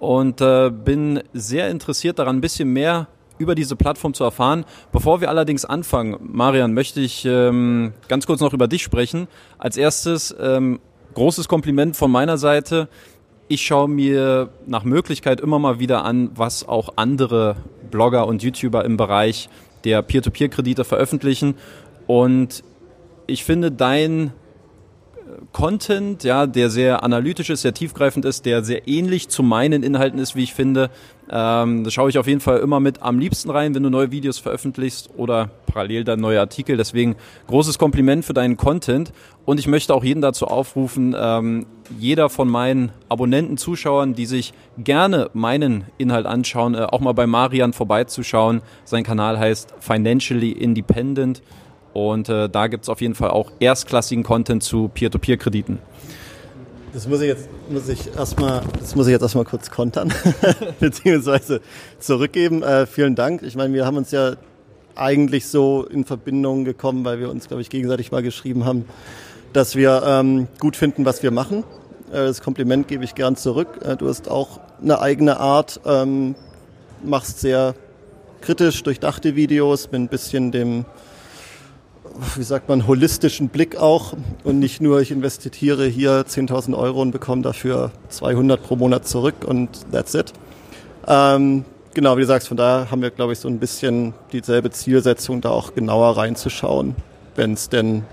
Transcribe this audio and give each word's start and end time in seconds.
und 0.05 0.41
äh, 0.41 0.71
bin 0.71 1.23
sehr 1.32 1.71
interessiert 1.71 2.18
daran, 2.18 2.36
ein 2.36 2.41
bisschen 2.41 2.73
mehr 2.73 3.09
über 3.39 3.54
diese 3.54 3.77
Plattform 3.77 4.14
zu 4.14 4.25
erfahren. 4.25 4.64
Bevor 4.93 5.21
wir 5.21 5.29
allerdings 5.29 5.64
anfangen, 5.64 6.17
Marian, 6.21 6.72
möchte 6.72 7.00
ich 7.00 7.25
ähm, 7.25 7.93
ganz 8.09 8.26
kurz 8.26 8.40
noch 8.40 8.53
über 8.53 8.68
dich 8.68 8.82
sprechen. 8.82 9.26
Als 9.59 9.76
erstes 9.76 10.35
ähm, 10.40 10.79
großes 11.14 11.48
Kompliment 11.48 11.96
von 11.96 12.11
meiner 12.11 12.39
Seite. 12.39 12.89
Ich 13.48 13.62
schaue 13.62 13.89
mir 13.89 14.50
nach 14.67 14.85
Möglichkeit 14.85 15.40
immer 15.40 15.59
mal 15.59 15.79
wieder 15.79 16.04
an, 16.04 16.31
was 16.34 16.67
auch 16.67 16.95
andere 16.96 17.57
Blogger 17.90 18.26
und 18.26 18.43
YouTuber 18.43 18.84
im 18.84 18.96
Bereich 18.96 19.48
der 19.84 20.03
Peer-to-Peer-Kredite 20.03 20.84
veröffentlichen. 20.84 21.54
Und 22.07 22.64
ich 23.26 23.45
finde 23.45 23.71
dein 23.71 24.32
Content, 25.54 26.25
ja, 26.25 26.49
der 26.49 26.68
sehr 26.68 27.04
analytisch 27.04 27.49
ist, 27.49 27.62
sehr 27.62 27.72
tiefgreifend 27.72 28.25
ist, 28.25 28.45
der 28.45 28.64
sehr 28.64 28.89
ähnlich 28.89 29.29
zu 29.29 29.45
meinen 29.45 29.85
Inhalten 29.85 30.18
ist, 30.18 30.35
wie 30.35 30.43
ich 30.43 30.53
finde. 30.53 30.90
Ähm, 31.31 31.85
da 31.85 31.90
schaue 31.93 32.11
ich 32.11 32.19
auf 32.19 32.27
jeden 32.27 32.41
Fall 32.41 32.58
immer 32.58 32.81
mit 32.81 33.03
am 33.03 33.20
liebsten 33.20 33.50
rein, 33.50 33.72
wenn 33.72 33.84
du 33.84 33.89
neue 33.89 34.11
Videos 34.11 34.39
veröffentlichst 34.39 35.11
oder 35.17 35.50
parallel 35.67 36.03
dann 36.03 36.19
neue 36.19 36.41
Artikel. 36.41 36.77
Deswegen 36.77 37.15
großes 37.47 37.78
Kompliment 37.78 38.25
für 38.25 38.34
deinen 38.34 38.56
Content. 38.56 39.12
Und 39.45 39.61
ich 39.61 39.69
möchte 39.69 39.95
auch 39.95 40.03
jeden 40.03 40.20
dazu 40.20 40.48
aufrufen, 40.48 41.15
ähm, 41.17 41.67
jeder 42.00 42.31
von 42.31 42.48
meinen 42.48 42.91
Abonnenten, 43.09 43.56
Zuschauern, 43.56 44.15
die 44.15 44.27
sich 44.27 44.55
gerne 44.77 45.31
meinen 45.34 45.84
Inhalt 45.98 46.27
anschauen, 46.27 46.75
äh, 46.75 46.78
auch 46.78 47.00
mal 47.00 47.15
bei 47.15 47.28
Marian 47.28 47.73
vorbeizuschauen. 47.73 48.61
Sein 48.84 49.05
Kanal 49.05 49.39
heißt 49.39 49.73
Financially 49.78 50.50
Independent. 50.50 51.43
Und 51.95 52.28
äh, 52.28 52.48
da 52.48 52.67
gibt 52.67 52.83
es 52.83 52.89
auf 52.89 53.00
jeden 53.00 53.14
Fall 53.14 53.31
auch 53.31 53.53
erstklassigen 53.61 54.25
Content 54.25 54.62
zu 54.62 54.89
Peer-to-Peer-Krediten. 54.89 55.78
Das 56.92 57.09
muss 57.09 57.20
ich 57.20 57.28
jetzt 57.28 57.48
muss 57.70 57.89
ich 57.89 58.14
erstmal, 58.14 58.62
das 58.78 58.95
muss 58.95 59.06
ich 59.06 59.12
jetzt 59.12 59.23
erstmal 59.23 59.45
kurz 59.45 59.70
kontern, 59.70 60.12
beziehungsweise 60.81 61.61
zurückgeben. 61.98 62.62
Äh, 62.62 62.87
vielen 62.87 63.15
Dank. 63.15 63.42
Ich 63.42 63.56
meine, 63.56 63.72
wir 63.75 63.87
haben 63.87 63.97
uns 63.97 64.11
ja 64.11 64.34
eigentlich 64.97 65.47
so 65.48 65.84
in 65.84 66.05
Verbindung 66.05 66.65
gekommen, 66.65 67.05
weil 67.05 67.20
wir 67.20 67.31
uns, 67.31 67.48
glaube 67.48 67.62
ich, 67.62 67.70
gegenseitig 67.70 68.12
mal 68.12 68.22
geschrieben 68.22 68.65
haben, 68.65 68.84
dass 69.53 69.77
wir 69.77 70.03
ähm, 70.05 70.48
gut 70.59 70.77
finden, 70.77 71.05
was 71.05 71.22
wir 71.22 71.31
machen. 71.31 71.65
Äh, 72.11 72.27
das 72.27 72.42
Kompliment 72.42 72.89
gebe 72.89 73.05
ich 73.05 73.15
gern 73.15 73.37
zurück. 73.37 73.81
Äh, 73.84 73.97
du 73.97 74.09
hast 74.09 74.28
auch 74.28 74.61
eine 74.83 75.00
eigene 75.00 75.39
Art, 75.39 75.81
ähm, 75.87 76.34
machst 77.05 77.41
sehr 77.41 77.75
kritisch 78.41 78.83
durchdachte 78.83 79.37
Videos 79.37 79.91
mit 79.91 80.00
ein 80.00 80.09
bisschen 80.09 80.53
dem 80.53 80.84
wie 82.37 82.43
sagt 82.43 82.69
man, 82.69 82.87
holistischen 82.87 83.48
Blick 83.48 83.77
auch 83.77 84.15
und 84.45 84.59
nicht 84.59 84.81
nur, 84.81 85.01
ich 85.01 85.11
investiere 85.11 85.87
hier 85.87 86.25
10.000 86.27 86.77
Euro 86.77 87.03
und 87.03 87.11
bekomme 87.11 87.43
dafür 87.43 87.91
200 88.09 88.62
pro 88.62 88.77
Monat 88.77 89.06
zurück 89.06 89.45
und 89.47 89.69
that's 89.91 90.15
it. 90.15 90.33
Ähm, 91.06 91.65
genau, 91.93 92.17
wie 92.17 92.23
du 92.23 92.27
sagst, 92.27 92.48
von 92.48 92.56
daher 92.56 92.91
haben 92.91 93.03
wir, 93.03 93.11
glaube 93.11 93.33
ich, 93.33 93.39
so 93.39 93.48
ein 93.48 93.59
bisschen 93.59 94.15
dieselbe 94.33 94.71
Zielsetzung, 94.71 95.41
da 95.41 95.51
auch 95.51 95.75
genauer 95.75 96.17
reinzuschauen, 96.17 96.95
wenn 97.34 97.55
es 97.55 97.69
denn 97.69 98.05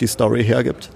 die 0.00 0.06
Story 0.06 0.44
hergibt. 0.44 0.90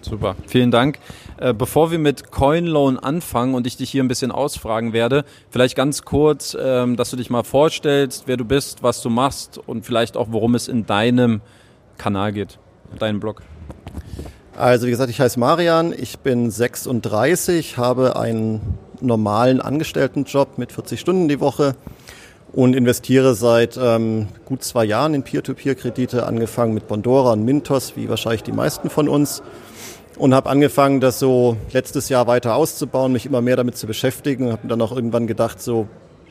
Super, 0.00 0.36
vielen 0.46 0.70
Dank. 0.70 0.98
Äh, 1.42 1.54
bevor 1.54 1.90
wir 1.90 1.98
mit 1.98 2.30
CoinLoan 2.30 3.00
anfangen 3.00 3.56
und 3.56 3.66
ich 3.66 3.76
dich 3.76 3.90
hier 3.90 4.04
ein 4.04 4.06
bisschen 4.06 4.30
ausfragen 4.30 4.92
werde, 4.92 5.24
vielleicht 5.50 5.74
ganz 5.74 6.02
kurz, 6.02 6.56
ähm, 6.58 6.94
dass 6.94 7.10
du 7.10 7.16
dich 7.16 7.30
mal 7.30 7.42
vorstellst, 7.42 8.24
wer 8.26 8.36
du 8.36 8.44
bist, 8.44 8.84
was 8.84 9.02
du 9.02 9.10
machst 9.10 9.58
und 9.58 9.84
vielleicht 9.84 10.16
auch, 10.16 10.28
worum 10.30 10.54
es 10.54 10.68
in 10.68 10.86
deinem 10.86 11.40
Kanal 11.98 12.32
geht, 12.32 12.60
deinem 13.00 13.18
Blog. 13.18 13.42
Also 14.56 14.86
wie 14.86 14.92
gesagt, 14.92 15.10
ich 15.10 15.20
heiße 15.20 15.40
Marian, 15.40 15.92
ich 15.92 16.20
bin 16.20 16.48
36, 16.48 17.76
habe 17.76 18.14
einen 18.14 18.78
normalen 19.00 19.60
Angestelltenjob 19.60 20.58
mit 20.58 20.70
40 20.70 21.00
Stunden 21.00 21.26
die 21.26 21.40
Woche 21.40 21.74
und 22.52 22.76
investiere 22.76 23.34
seit 23.34 23.76
ähm, 23.82 24.28
gut 24.44 24.62
zwei 24.62 24.84
Jahren 24.84 25.12
in 25.12 25.24
Peer-to-Peer-Kredite, 25.24 26.24
angefangen 26.24 26.72
mit 26.72 26.86
Bondora 26.86 27.32
und 27.32 27.44
Mintos, 27.44 27.96
wie 27.96 28.08
wahrscheinlich 28.08 28.44
die 28.44 28.52
meisten 28.52 28.90
von 28.90 29.08
uns 29.08 29.42
und 30.22 30.34
habe 30.34 30.48
angefangen, 30.48 31.00
das 31.00 31.18
so 31.18 31.56
letztes 31.72 32.08
Jahr 32.08 32.28
weiter 32.28 32.54
auszubauen, 32.54 33.10
mich 33.10 33.26
immer 33.26 33.40
mehr 33.40 33.56
damit 33.56 33.76
zu 33.76 33.88
beschäftigen. 33.88 34.52
Habe 34.52 34.68
dann 34.68 34.80
auch 34.80 34.92
irgendwann 34.92 35.26
gedacht, 35.26 35.60
so 35.60 35.88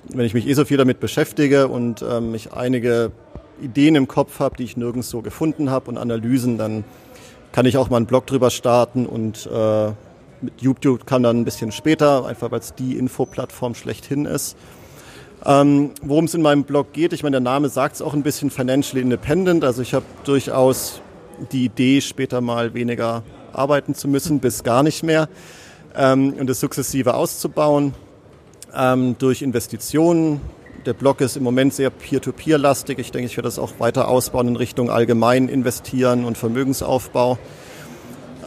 wenn 0.08 0.26
ich 0.26 0.34
mich 0.34 0.48
eh 0.48 0.54
so 0.54 0.64
viel 0.64 0.78
damit 0.78 1.02
beschäftige 1.02 1.68
und 1.68 2.02
ähm, 2.02 2.34
ich 2.34 2.54
einige 2.54 3.12
Ideen 3.62 3.96
im 3.96 4.08
Kopf 4.08 4.40
habe, 4.40 4.56
die 4.56 4.64
ich 4.64 4.78
nirgends 4.78 5.10
so 5.10 5.22
gefunden 5.22 5.72
habe 5.72 5.92
und 5.92 5.98
Analysen, 5.98 6.58
dann 6.58 6.86
kann 7.52 7.66
ich 7.66 7.76
auch 7.76 7.90
mal 7.90 7.98
einen 7.98 8.06
Blog 8.06 8.28
drüber 8.28 8.50
starten 8.50 9.06
und 9.06 9.50
äh, 9.54 9.88
mit 10.40 10.62
YouTube 10.62 11.06
kam 11.06 11.22
dann 11.22 11.42
ein 11.42 11.44
bisschen 11.44 11.74
später, 11.74 12.26
einfach 12.26 12.50
weil 12.50 12.62
es 12.62 12.74
die 12.74 12.96
Infoplattform 12.98 13.76
schlechthin 13.76 14.24
ist. 14.24 14.56
Ähm, 15.46 15.92
Worum 16.02 16.26
es 16.26 16.34
in 16.34 16.42
meinem 16.42 16.64
Blog 16.64 16.94
geht, 16.94 17.12
ich 17.12 17.24
meine, 17.24 17.34
der 17.34 17.42
Name 17.42 17.68
sagt 17.68 17.96
es 17.96 18.02
auch 18.02 18.14
ein 18.14 18.24
bisschen 18.24 18.52
financially 18.52 19.02
independent. 19.02 19.66
Also 19.66 19.82
ich 19.82 19.94
habe 19.94 20.06
durchaus 20.24 21.02
die 21.52 21.66
Idee, 21.66 22.00
später 22.00 22.40
mal 22.40 22.74
weniger 22.74 23.24
arbeiten 23.54 23.96
zu 23.96 24.08
müssen, 24.08 24.40
bis 24.40 24.64
gar 24.64 24.84
nicht 24.84 25.04
mehr. 25.04 25.30
Ähm, 25.96 26.34
und 26.34 26.48
das 26.48 26.60
sukzessive 26.60 27.14
auszubauen 27.14 27.94
ähm, 28.76 29.16
durch 29.20 29.42
Investitionen. 29.42 30.42
Der 30.86 30.94
Blog 30.94 31.22
ist 31.22 31.38
im 31.38 31.44
Moment 31.44 31.74
sehr 31.74 31.90
peer-to-peer-lastig. 31.90 32.98
Ich 32.98 33.12
denke, 33.12 33.28
ich 33.28 33.38
werde 33.38 33.48
das 33.48 33.60
auch 33.60 33.74
weiter 33.80 34.08
ausbauen 34.08 34.48
in 34.48 34.56
Richtung 34.56 34.90
allgemein 34.90 35.48
investieren 35.48 36.26
und 36.26 36.38
Vermögensaufbau. 36.38 37.38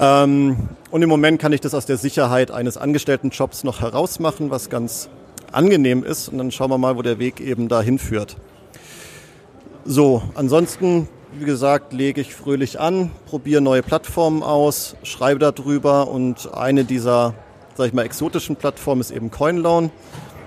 Ähm, 0.00 0.68
und 0.90 1.02
im 1.02 1.08
Moment 1.08 1.40
kann 1.40 1.52
ich 1.52 1.60
das 1.60 1.74
aus 1.74 1.86
der 1.86 1.96
Sicherheit 1.96 2.50
eines 2.50 2.76
Angestelltenjobs 2.76 3.64
noch 3.64 3.80
herausmachen, 3.80 4.50
was 4.50 4.70
ganz 4.70 5.08
angenehm 5.52 6.02
ist. 6.02 6.28
Und 6.28 6.38
dann 6.38 6.50
schauen 6.50 6.70
wir 6.70 6.78
mal, 6.78 6.96
wo 6.96 7.02
der 7.02 7.18
Weg 7.18 7.40
eben 7.40 7.68
dahin 7.68 7.98
führt. 7.98 8.36
So, 9.84 10.22
ansonsten 10.34 11.08
wie 11.38 11.44
gesagt, 11.44 11.92
lege 11.92 12.20
ich 12.20 12.34
fröhlich 12.34 12.78
an, 12.78 13.10
probiere 13.26 13.60
neue 13.60 13.82
Plattformen 13.82 14.42
aus, 14.42 14.96
schreibe 15.02 15.40
darüber 15.40 16.08
und 16.08 16.54
eine 16.54 16.84
dieser, 16.84 17.34
sag 17.74 17.88
ich 17.88 17.92
mal, 17.92 18.04
exotischen 18.04 18.56
Plattformen 18.56 19.00
ist 19.00 19.10
eben 19.10 19.30
CoinLoan. 19.30 19.90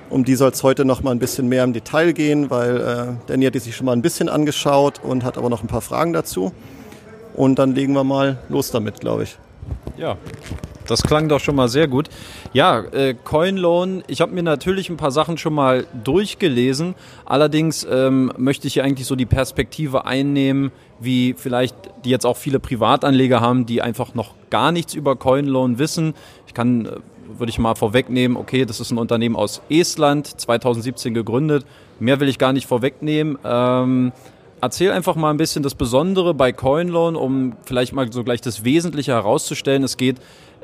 Um 0.10 0.24
die 0.24 0.36
soll 0.36 0.52
es 0.52 0.64
heute 0.64 0.86
noch 0.86 1.04
mal 1.04 1.12
ein 1.12 1.20
bisschen 1.20 1.50
mehr 1.50 1.66
im 1.66 1.74
Detail 1.74 2.14
gehen, 2.14 2.50
weil 2.50 2.78
äh, 2.78 3.06
Danny 3.28 3.46
hat 3.46 3.56
die 3.56 3.60
sich 3.60 3.76
schon 3.76 3.86
mal 3.86 3.92
ein 3.92 4.02
bisschen 4.02 4.30
angeschaut 4.30 5.02
und 5.04 5.26
hat 5.26 5.38
aber 5.38 5.50
noch 5.50 5.62
ein 5.62 5.68
paar 5.68 5.82
Fragen 5.82 6.14
dazu. 6.14 6.54
Und 7.36 7.60
dann 7.60 7.76
legen 7.76 7.92
wir 7.94 8.06
mal 8.06 8.38
los 8.48 8.72
damit, 8.72 9.02
glaube 9.02 9.24
ich. 9.24 9.38
Ja, 9.98 10.18
das 10.88 11.04
klang 11.04 11.30
doch 11.30 11.40
schon 11.40 11.56
mal 11.56 11.68
sehr 11.68 11.88
gut. 11.88 12.10
Ja, 12.54 12.80
äh, 12.80 13.14
CoinLoan, 13.14 14.04
ich 14.08 14.22
habe 14.22 14.34
mir 14.34 14.44
natürlich 14.44 14.90
ein 14.90 14.98
paar 14.98 15.12
Sachen 15.12 15.38
schon 15.38 15.54
mal 15.54 15.86
durchgelesen. 16.04 16.96
Allerdings 17.26 17.88
ähm, 17.90 18.32
möchte 18.38 18.68
ich 18.68 18.74
hier 18.74 18.84
eigentlich 18.84 19.08
so 19.08 19.16
die 19.16 19.26
Perspektive 19.26 20.06
einnehmen, 20.06 20.72
wie 21.00 21.36
vielleicht 21.38 21.76
die 22.06 22.10
jetzt 22.10 22.26
auch 22.26 22.38
viele 22.38 22.60
Privatanleger 22.60 23.42
haben, 23.42 23.66
die 23.66 23.82
einfach 23.82 24.14
noch 24.16 24.34
gar 24.50 24.72
nichts 24.72 24.94
über 24.94 25.16
CoinLoan 25.16 25.80
wissen. 25.80 26.14
Ich 26.48 26.54
kann, 26.54 26.86
äh, 26.86 26.92
würde 27.38 27.50
ich 27.50 27.60
mal 27.60 27.76
vorwegnehmen, 27.76 28.38
okay, 28.38 28.66
das 28.66 28.80
ist 28.80 28.92
ein 28.92 28.98
Unternehmen 28.98 29.36
aus 29.36 29.62
Estland, 29.70 30.28
2017 30.40 31.14
gegründet. 31.14 31.66
Mehr 32.00 32.20
will 32.20 32.30
ich 32.30 32.40
gar 32.40 32.54
nicht 32.54 32.68
vorwegnehmen. 32.68 33.38
Ähm, 33.44 34.12
erzähl 34.62 34.92
einfach 34.92 35.16
mal 35.16 35.30
ein 35.32 35.38
bisschen 35.38 35.64
das 35.64 35.76
Besondere 35.76 36.34
bei 36.34 36.52
CoinLoan, 36.52 37.16
um 37.16 37.56
vielleicht 37.64 37.94
mal 37.94 38.12
so 38.12 38.24
gleich 38.24 38.42
das 38.42 38.64
Wesentliche 38.64 39.14
herauszustellen. 39.14 39.84
Es 39.84 39.98
geht 39.98 40.18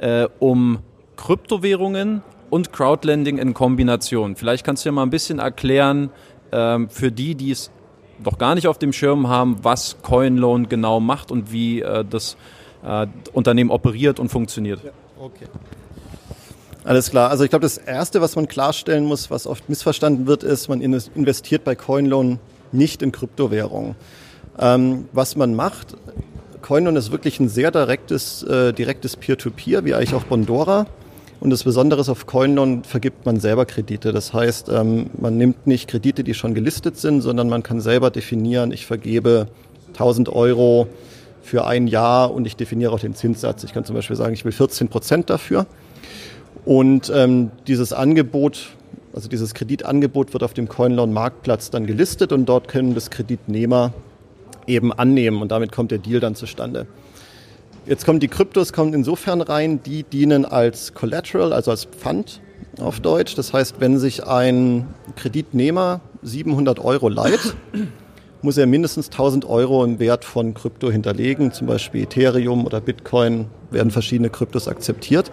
äh, 0.03 0.27
um 0.39 0.79
Kryptowährungen 1.15 2.21
und 2.49 2.73
Crowdlending 2.73 3.37
in 3.37 3.53
Kombination. 3.53 4.35
Vielleicht 4.35 4.65
kannst 4.65 4.83
du 4.83 4.89
ja 4.89 4.93
mal 4.93 5.03
ein 5.03 5.09
bisschen 5.09 5.39
erklären, 5.39 6.09
ähm, 6.51 6.89
für 6.89 7.11
die, 7.11 7.35
die 7.35 7.51
es 7.51 7.71
noch 8.23 8.37
gar 8.37 8.53
nicht 8.55 8.67
auf 8.67 8.77
dem 8.77 8.91
Schirm 8.91 9.29
haben, 9.29 9.63
was 9.63 9.97
CoinLoan 10.01 10.67
genau 10.67 10.99
macht 10.99 11.31
und 11.31 11.51
wie 11.51 11.81
äh, 11.81 12.03
das 12.07 12.35
äh, 12.85 13.07
Unternehmen 13.31 13.71
operiert 13.71 14.19
und 14.19 14.29
funktioniert. 14.29 14.83
Ja, 14.83 14.91
okay. 15.19 15.45
Alles 16.83 17.09
klar. 17.09 17.29
Also 17.29 17.45
ich 17.45 17.49
glaube, 17.49 17.63
das 17.63 17.77
Erste, 17.77 18.19
was 18.19 18.35
man 18.35 18.49
klarstellen 18.49 19.05
muss, 19.05 19.31
was 19.31 19.47
oft 19.47 19.69
missverstanden 19.69 20.27
wird, 20.27 20.43
ist, 20.43 20.67
man 20.67 20.81
investiert 20.81 21.63
bei 21.63 21.75
CoinLoan 21.75 22.39
nicht 22.73 23.01
in 23.01 23.13
Kryptowährungen. 23.13 23.95
Ähm, 24.59 25.07
was 25.13 25.37
man 25.37 25.55
macht, 25.55 25.95
CoinLoan 26.63 26.95
ist 26.95 27.11
wirklich 27.11 27.39
ein 27.39 27.49
sehr 27.49 27.69
direktes, 27.69 28.41
äh, 28.43 28.73
direktes 28.73 29.17
Peer-to-Peer, 29.17 29.85
wie 29.85 29.93
eigentlich 29.93 30.15
auch 30.15 30.23
Bondora. 30.23 30.87
Und 31.39 31.49
das 31.49 31.63
Besondere 31.63 31.99
ist, 32.01 32.09
auf 32.09 32.25
CoinLoan 32.25 32.85
vergibt 32.85 33.25
man 33.25 33.39
selber 33.39 33.65
Kredite. 33.65 34.13
Das 34.13 34.33
heißt, 34.33 34.69
ähm, 34.69 35.09
man 35.19 35.37
nimmt 35.37 35.67
nicht 35.67 35.89
Kredite, 35.89 36.23
die 36.23 36.33
schon 36.33 36.53
gelistet 36.53 36.97
sind, 36.97 37.21
sondern 37.21 37.49
man 37.49 37.63
kann 37.63 37.81
selber 37.81 38.09
definieren, 38.09 38.71
ich 38.71 38.85
vergebe 38.85 39.47
1000 39.89 40.29
Euro 40.29 40.87
für 41.43 41.67
ein 41.67 41.87
Jahr 41.87 42.33
und 42.33 42.47
ich 42.47 42.55
definiere 42.55 42.93
auch 42.93 42.99
den 42.99 43.13
Zinssatz. 43.13 43.65
Ich 43.65 43.73
kann 43.73 43.83
zum 43.83 43.95
Beispiel 43.95 44.15
sagen, 44.15 44.33
ich 44.33 44.45
will 44.45 44.53
14 44.53 44.87
Prozent 44.87 45.29
dafür. 45.29 45.67
Und 46.63 47.11
ähm, 47.13 47.51
dieses 47.67 47.91
Angebot, 47.91 48.69
also 49.13 49.27
dieses 49.27 49.53
Kreditangebot 49.53 50.31
wird 50.31 50.43
auf 50.43 50.53
dem 50.53 50.69
CoinLoan-Marktplatz 50.69 51.71
dann 51.71 51.85
gelistet 51.85 52.31
und 52.31 52.45
dort 52.45 52.69
können 52.69 52.95
das 52.95 53.09
Kreditnehmer 53.09 53.91
eben 54.67 54.93
annehmen 54.93 55.41
und 55.41 55.51
damit 55.51 55.71
kommt 55.71 55.91
der 55.91 55.99
Deal 55.99 56.19
dann 56.19 56.35
zustande. 56.35 56.87
Jetzt 57.85 58.05
kommen 58.05 58.19
die 58.19 58.29
Kryptos 58.29 58.71
kommen 58.71 58.93
insofern 58.93 59.41
rein, 59.41 59.83
die 59.83 60.03
dienen 60.03 60.45
als 60.45 60.93
Collateral, 60.93 61.51
also 61.51 61.71
als 61.71 61.83
Pfand 61.85 62.39
auf 62.79 63.01
Deutsch. 63.01 63.35
Das 63.35 63.51
heißt, 63.51 63.75
wenn 63.79 63.99
sich 63.99 64.25
ein 64.25 64.87
Kreditnehmer 65.17 65.99
700 66.21 66.79
Euro 66.79 67.09
leiht, 67.09 67.55
muss 68.41 68.57
er 68.57 68.67
mindestens 68.67 69.07
1000 69.07 69.45
Euro 69.45 69.83
im 69.83 69.99
Wert 69.99 70.23
von 70.23 70.53
Krypto 70.53 70.91
hinterlegen, 70.91 71.51
zum 71.51 71.67
Beispiel 71.67 72.03
Ethereum 72.03 72.65
oder 72.65 72.79
Bitcoin 72.79 73.47
werden 73.69 73.91
verschiedene 73.91 74.29
Kryptos 74.29 74.67
akzeptiert. 74.67 75.29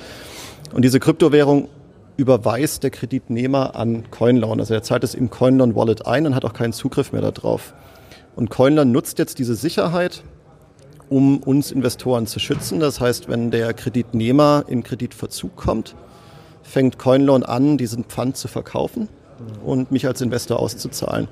Und 0.73 0.85
diese 0.85 1.01
Kryptowährung 1.01 1.69
überweist 2.17 2.83
der 2.83 2.91
Kreditnehmer 2.91 3.75
an 3.75 4.11
CoinLoan. 4.11 4.61
Also 4.61 4.75
er 4.75 4.83
zahlt 4.83 5.05
es 5.05 5.15
im 5.15 5.31
CoinLoan 5.31 5.75
Wallet 5.75 6.07
ein 6.07 6.27
und 6.27 6.35
hat 6.35 6.45
auch 6.45 6.53
keinen 6.53 6.73
Zugriff 6.73 7.13
mehr 7.13 7.23
darauf. 7.23 7.75
Und 8.37 8.51
CoinLoan 8.51 8.93
nutzt 8.93 9.19
jetzt 9.19 9.39
diese 9.39 9.55
Sicherheit 9.55 10.23
um 11.11 11.39
uns 11.39 11.73
Investoren 11.73 12.27
zu 12.27 12.39
schützen. 12.39 12.81
Das 12.81 13.01
heißt, 13.01 13.29
wenn 13.29 13.51
der 13.51 13.75
Kreditnehmer 13.75 14.65
in 14.69 14.83
Kreditverzug 14.83 15.57
kommt, 15.57 15.97
fängt 16.63 16.99
CoinLoan 16.99 17.43
an, 17.43 17.77
diesen 17.77 18.05
Pfand 18.05 18.37
zu 18.37 18.49
verkaufen 18.49 19.09
und 19.65 19.91
mich 19.91 20.07
als 20.07 20.21
Investor 20.21 20.61
auszuzahlen. 20.61 21.29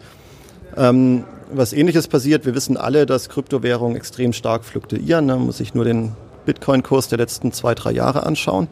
Ähm, 0.76 1.24
was 1.50 1.72
ähnliches 1.72 2.08
passiert, 2.08 2.44
wir 2.44 2.54
wissen 2.54 2.76
alle, 2.76 3.06
dass 3.06 3.28
Kryptowährungen 3.28 3.96
extrem 3.96 4.32
stark 4.32 4.64
fluktuieren. 4.64 5.28
Da 5.28 5.36
muss 5.36 5.60
ich 5.60 5.74
nur 5.74 5.84
den 5.84 6.12
Bitcoin-Kurs 6.44 7.08
der 7.08 7.18
letzten 7.18 7.52
zwei, 7.52 7.74
drei 7.74 7.92
Jahre 7.92 8.26
anschauen. 8.26 8.66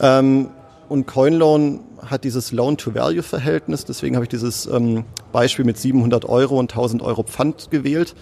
Ähm, 0.00 0.48
und 0.88 1.06
CoinLoan 1.06 1.80
hat 2.04 2.24
dieses 2.24 2.52
Loan-to-Value-Verhältnis. 2.52 3.84
Deswegen 3.84 4.16
habe 4.16 4.24
ich 4.24 4.28
dieses 4.28 4.66
ähm, 4.66 5.04
Beispiel 5.32 5.64
mit 5.64 5.78
700 5.78 6.24
Euro 6.24 6.58
und 6.58 6.70
1000 6.72 7.02
Euro 7.02 7.22
Pfand 7.22 7.70
gewählt. 7.70 8.14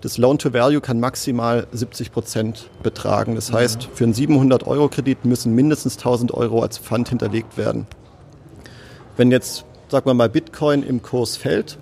Das 0.00 0.18
Loan-to-Value 0.18 0.82
kann 0.82 1.00
maximal 1.00 1.66
70 1.72 2.12
Prozent 2.12 2.68
betragen. 2.82 3.34
Das 3.36 3.52
heißt, 3.52 3.88
für 3.94 4.04
einen 4.04 4.12
700-Euro-Kredit 4.12 5.24
müssen 5.24 5.54
mindestens 5.54 5.96
1000 5.96 6.34
Euro 6.34 6.60
als 6.60 6.76
Pfand 6.76 7.08
hinterlegt 7.08 7.56
werden. 7.56 7.86
Wenn 9.16 9.30
jetzt, 9.30 9.64
sagen 9.88 10.04
wir 10.04 10.12
mal, 10.12 10.28
Bitcoin 10.28 10.82
im 10.82 11.00
Kurs 11.00 11.38
fällt, 11.38 11.78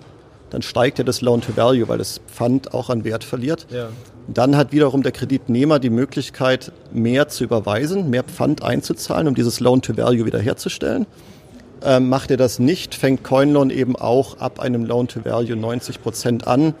dann 0.51 0.61
steigt 0.61 0.99
ja 0.99 1.03
das 1.03 1.19
Loan-to-Value, 1.19 1.87
weil 1.89 1.97
das 1.97 2.21
Pfand 2.27 2.73
auch 2.73 2.89
an 2.89 3.03
Wert 3.03 3.25
verliert. 3.25 3.67
Ja. 3.71 3.89
Dann 4.27 4.55
hat 4.55 4.71
wiederum 4.71 5.03
der 5.03 5.11
Kreditnehmer 5.11 5.79
die 5.79 5.89
Möglichkeit, 5.89 6.71
mehr 6.93 7.27
zu 7.27 7.43
überweisen, 7.43 8.09
mehr 8.09 8.23
Pfand 8.23 8.63
einzuzahlen, 8.63 9.27
um 9.27 9.35
dieses 9.35 9.59
Loan-to-Value 9.59 10.25
wiederherzustellen. 10.25 11.05
Ähm, 11.83 12.07
macht 12.07 12.31
er 12.31 12.37
das 12.37 12.59
nicht, 12.59 12.95
fängt 12.95 13.23
CoinLoan 13.23 13.69
eben 13.69 13.97
auch 13.97 14.37
ab 14.39 14.61
einem 14.61 14.85
Loan-to-Value 14.85 15.57
90 15.57 16.01
Prozent 16.01 16.47
an, 16.47 16.73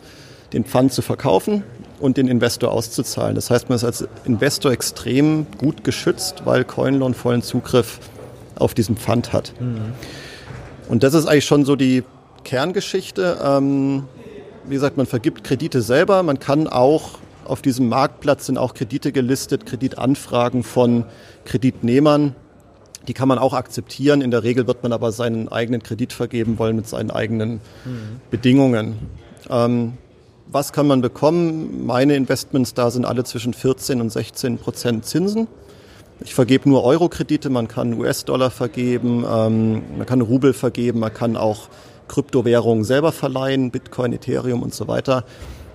den 0.53 0.63
Pfand 0.63 0.93
zu 0.93 1.01
verkaufen 1.01 1.63
und 1.99 2.15
den 2.15 2.27
Investor 2.27 2.71
auszuzahlen. 2.71 3.35
Das 3.35 3.49
heißt, 3.49 3.67
man 3.67 3.75
ist 3.75 3.83
als 3.83 4.07
Investor 4.23 4.71
extrem 4.71 5.47
gut 5.57 5.83
geschützt, 5.83 6.43
weil 6.45 6.63
CoinLoan 6.63 7.13
vollen 7.13 7.41
Zugriff 7.41 7.99
auf 8.55 8.73
diesen 8.73 8.95
Pfand 8.95 9.33
hat. 9.33 9.53
Mhm. 9.59 9.93
Und 10.87 11.03
das 11.03 11.13
ist 11.13 11.25
eigentlich 11.25 11.45
schon 11.45 11.65
so 11.65 11.75
die 11.75 12.03
Kerngeschichte. 12.43 13.37
Ähm, 13.43 14.03
wie 14.65 14.75
gesagt, 14.75 14.95
man 14.95 15.05
vergibt 15.05 15.43
Kredite 15.43 15.81
selber. 15.81 16.23
Man 16.23 16.39
kann 16.39 16.67
auch 16.67 17.19
auf 17.53 17.61
diesem 17.61 17.87
Marktplatz 17.87 18.47
sind 18.47 18.57
auch 18.57 18.73
Kredite 18.73 19.11
gelistet, 19.11 19.67
Kreditanfragen 19.67 20.63
von 20.63 21.05
Kreditnehmern. 21.45 22.33
Die 23.07 23.13
kann 23.13 23.27
man 23.27 23.37
auch 23.37 23.53
akzeptieren. 23.53 24.21
In 24.21 24.31
der 24.31 24.41
Regel 24.41 24.65
wird 24.65 24.81
man 24.81 24.91
aber 24.91 25.11
seinen 25.11 25.49
eigenen 25.49 25.83
Kredit 25.83 26.13
vergeben 26.13 26.57
wollen 26.57 26.75
mit 26.75 26.87
seinen 26.87 27.11
eigenen 27.11 27.61
mhm. 27.85 28.21
Bedingungen. 28.31 28.95
Ähm, 29.51 29.93
was 30.47 30.73
kann 30.73 30.87
man 30.87 31.01
bekommen? 31.01 31.85
Meine 31.85 32.15
Investments 32.15 32.73
da 32.73 32.89
sind 32.89 33.05
alle 33.05 33.23
zwischen 33.23 33.53
14 33.53 34.01
und 34.01 34.11
16 34.11 34.57
Prozent 34.57 35.05
Zinsen. 35.05 35.47
Ich 36.21 36.33
vergebe 36.33 36.67
nur 36.67 36.83
Euro-Kredite, 36.83 37.51
man 37.51 37.67
kann 37.67 37.93
US-Dollar 37.93 38.49
vergeben, 38.49 39.25
ähm, 39.31 39.83
man 39.95 40.07
kann 40.07 40.21
Rubel 40.21 40.53
vergeben, 40.53 41.01
man 41.01 41.13
kann 41.13 41.37
auch 41.37 41.67
Kryptowährungen 42.07 42.83
selber 42.83 43.11
verleihen, 43.11 43.69
Bitcoin, 43.69 44.11
Ethereum 44.11 44.63
und 44.63 44.73
so 44.73 44.87
weiter. 44.87 45.23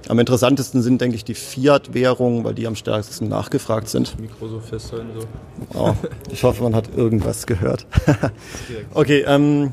Am 0.09 0.19
interessantesten 0.19 0.81
sind, 0.81 1.01
denke 1.01 1.17
ich, 1.17 1.25
die 1.25 1.35
Fiat-Währungen, 1.35 2.45
weil 2.45 2.55
die 2.55 2.67
am 2.67 2.77
stärksten 2.77 3.29
nachgefragt 3.29 3.89
sind. 3.89 4.19
Mikro 4.21 4.49
so 4.49 4.61
festhalten 4.61 5.09
so. 5.19 5.27
Oh, 5.79 5.95
ich 6.31 6.43
hoffe, 6.45 6.63
man 6.63 6.75
hat 6.75 6.97
irgendwas 6.97 7.47
gehört. 7.47 7.87
okay, 8.95 9.25
ähm, 9.27 9.73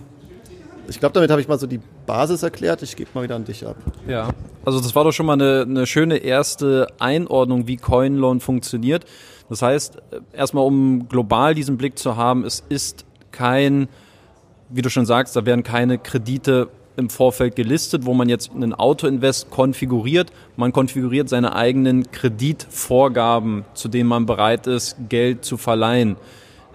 ich 0.88 1.00
glaube, 1.00 1.13
damit 1.13 1.31
habe 1.31 1.42
ich 1.42 1.48
mal 1.48 1.60
so 1.60 1.68
die 1.68 1.80
Basis 2.06 2.44
erklärt. 2.44 2.81
Ich 2.81 2.95
gebe 2.95 3.10
mal 3.13 3.24
wieder 3.24 3.36
an 3.36 3.45
dich 3.45 3.66
ab. 3.66 3.77
Ja, 4.07 4.30
also 4.66 4.80
das 4.80 4.95
war 4.95 5.04
doch 5.04 5.12
schon 5.12 5.25
mal 5.25 5.33
eine, 5.33 5.62
eine 5.62 5.86
schöne 5.86 6.18
erste 6.18 6.88
Einordnung, 7.00 7.68
wie 7.68 7.78
CoinLoan 7.78 8.39
funktioniert. 8.39 9.06
Das 9.50 9.62
heißt, 9.62 9.98
erstmal 10.33 10.66
um 10.66 11.07
global 11.07 11.54
diesen 11.54 11.78
Blick 11.78 11.98
zu 12.00 12.16
haben, 12.16 12.44
es 12.44 12.63
ist 12.68 13.06
kein, 13.31 13.88
wie 14.69 14.81
du 14.81 14.89
schon 14.89 15.06
sagst, 15.06 15.36
da 15.36 15.45
werden 15.45 15.63
keine 15.63 15.98
Kredite 15.98 16.69
im 16.97 17.09
Vorfeld 17.09 17.56
gelistet, 17.56 18.06
wo 18.06 18.13
man 18.13 18.30
jetzt 18.30 18.51
einen 18.53 18.74
Autoinvest 18.74 19.50
konfiguriert. 19.50 20.31
Man 20.56 20.71
konfiguriert 20.71 21.30
seine 21.30 21.56
eigenen 21.56 22.12
Kreditvorgaben, 22.12 23.65
zu 23.74 23.88
denen 23.88 24.09
man 24.09 24.25
bereit 24.25 24.68
ist, 24.68 24.95
Geld 25.09 25.45
zu 25.45 25.57
verleihen. 25.57 26.15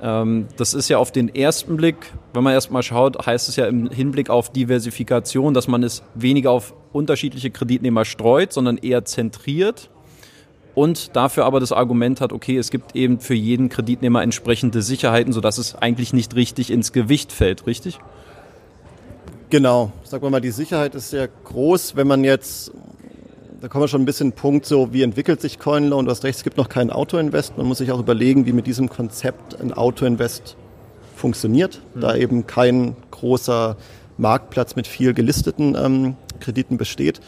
Ähm, 0.02 0.46
das 0.56 0.75
ist 0.75 0.88
ja 0.88 0.99
auf 0.99 1.12
den 1.12 1.34
ersten 1.34 1.76
Blick, 1.76 1.96
wenn 2.32 2.43
man 2.43 2.52
erstmal 2.52 2.82
schaut, 2.82 3.26
heißt 3.26 3.49
es 3.49 3.56
ja 3.56 3.67
im 3.67 3.90
Hinblick 3.90 4.31
auf 4.31 4.52
Diversifikation, 4.52 5.55
dass 5.55 5.69
man 5.69 5.82
es 5.82 6.02
weniger 6.14 6.50
auf 6.50 6.75
unterschiedliche 6.93 7.50
Kreditnehmer 7.50 8.05
streut, 8.05 8.52
sondern 8.52 8.78
eher 8.78 9.05
zentriert 9.05 9.90
und 10.75 11.17
dafür 11.17 11.44
aber 11.44 11.61
das 11.61 11.72
Argument 11.72 12.20
hat, 12.20 12.32
okay, 12.32 12.56
es 12.56 12.70
gibt 12.70 12.94
eben 12.94 13.20
für 13.20 13.34
jeden 13.34 13.69
Kreditnehmer 13.69 14.22
entsprechende 14.22 14.82
Sicherheiten, 14.82 15.32
sodass 15.32 15.58
es 15.58 15.75
eigentlich 15.75 16.12
nicht 16.12 16.34
richtig 16.37 16.70
ins 16.70 16.93
Gewicht 16.93 17.32
fällt, 17.32 17.67
richtig? 17.67 17.99
Genau, 19.50 19.91
sagen 20.05 20.23
wir 20.23 20.31
mal, 20.31 20.41
die 20.41 20.52
Sicherheit 20.52 20.94
ist 20.94 21.11
sehr 21.11 21.29
groß, 21.29 21.96
wenn 21.96 22.06
man 22.06 22.22
jetzt 22.22 22.72
da 23.60 23.69
kommen 23.69 23.84
wir 23.84 23.89
schon 23.89 24.01
ein 24.01 24.06
bisschen 24.06 24.32
Punkt, 24.32 24.65
so 24.65 24.93
wie 24.94 25.03
entwickelt 25.03 25.41
sich 25.43 25.58
CoinLoan? 25.58 26.06
Du 26.06 26.10
hast 26.10 26.24
recht, 26.24 26.39
es 26.39 26.44
gibt 26.44 26.56
noch 26.56 26.70
kein 26.70 26.89
Auto-Invest. 26.89 27.58
Man 27.58 27.67
muss 27.67 27.77
sich 27.79 27.93
auch 27.93 28.01
überlegen, 28.01 28.46
wie 28.46 28.53
mit 28.53 28.67
diesem 28.67 28.89
Konzept 28.89 29.60
ein 29.60 29.74
Auto-Invest 29.74 30.56
funktioniert, 31.15 31.82
mhm. 31.94 32.01
da 32.01 32.17
eben 32.17 32.46
kein 32.46 32.96
großer 33.10 33.77
Marktplatz 34.17 34.77
mit 34.77 34.86
viel 34.86 35.13
gelisteten 35.13 35.77
ähm, 35.77 36.17
Krediten 36.41 36.79
besteht. 36.79 37.20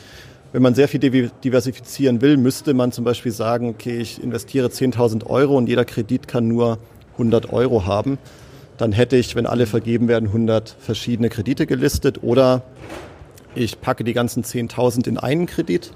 Wenn 0.53 0.63
man 0.63 0.75
sehr 0.75 0.89
viel 0.89 1.01
diversifizieren 1.01 2.23
will, 2.23 2.39
müsste 2.39 2.73
man 2.73 2.93
zum 2.93 3.05
Beispiel 3.05 3.33
sagen, 3.33 3.69
okay, 3.69 3.99
ich 3.99 4.23
investiere 4.23 4.69
10.000 4.69 5.27
Euro 5.27 5.57
und 5.59 5.69
jeder 5.69 5.85
Kredit 5.85 6.29
kann 6.29 6.49
nur 6.49 6.79
100 7.13 7.53
Euro 7.53 7.85
haben. 7.85 8.19
Dann 8.83 8.91
hätte 8.91 9.17
ich, 9.17 9.37
wenn 9.37 9.47
alle 9.47 9.67
vergeben 9.67 10.09
werden, 10.09 10.27
100 10.27 10.75
verschiedene 10.81 11.29
Kredite 11.29 11.67
gelistet. 11.69 12.25
Oder 12.25 12.63
ich 13.55 13.81
packe 13.81 14.03
die 14.03 14.13
ganzen 14.13 14.43
10.000 14.43 15.07
in 15.07 15.19
einen 15.19 15.47
Kredit 15.47 15.93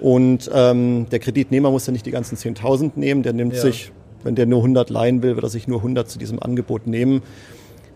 und 0.00 0.50
ähm, 0.52 1.06
der 1.12 1.20
Kreditnehmer 1.20 1.70
muss 1.70 1.86
ja 1.86 1.92
nicht 1.92 2.04
die 2.04 2.10
ganzen 2.10 2.36
10.000 2.36 2.94
nehmen, 2.96 3.22
der 3.22 3.32
nimmt 3.32 3.54
ja. 3.54 3.60
sich, 3.60 3.92
wenn 4.24 4.34
der 4.34 4.46
nur 4.46 4.58
100 4.58 4.90
leihen 4.90 5.22
will, 5.22 5.36
wird 5.36 5.44
er 5.44 5.50
sich 5.50 5.68
nur 5.68 5.78
100 5.78 6.10
zu 6.10 6.18
diesem 6.18 6.42
Angebot 6.42 6.88
nehmen. 6.88 7.22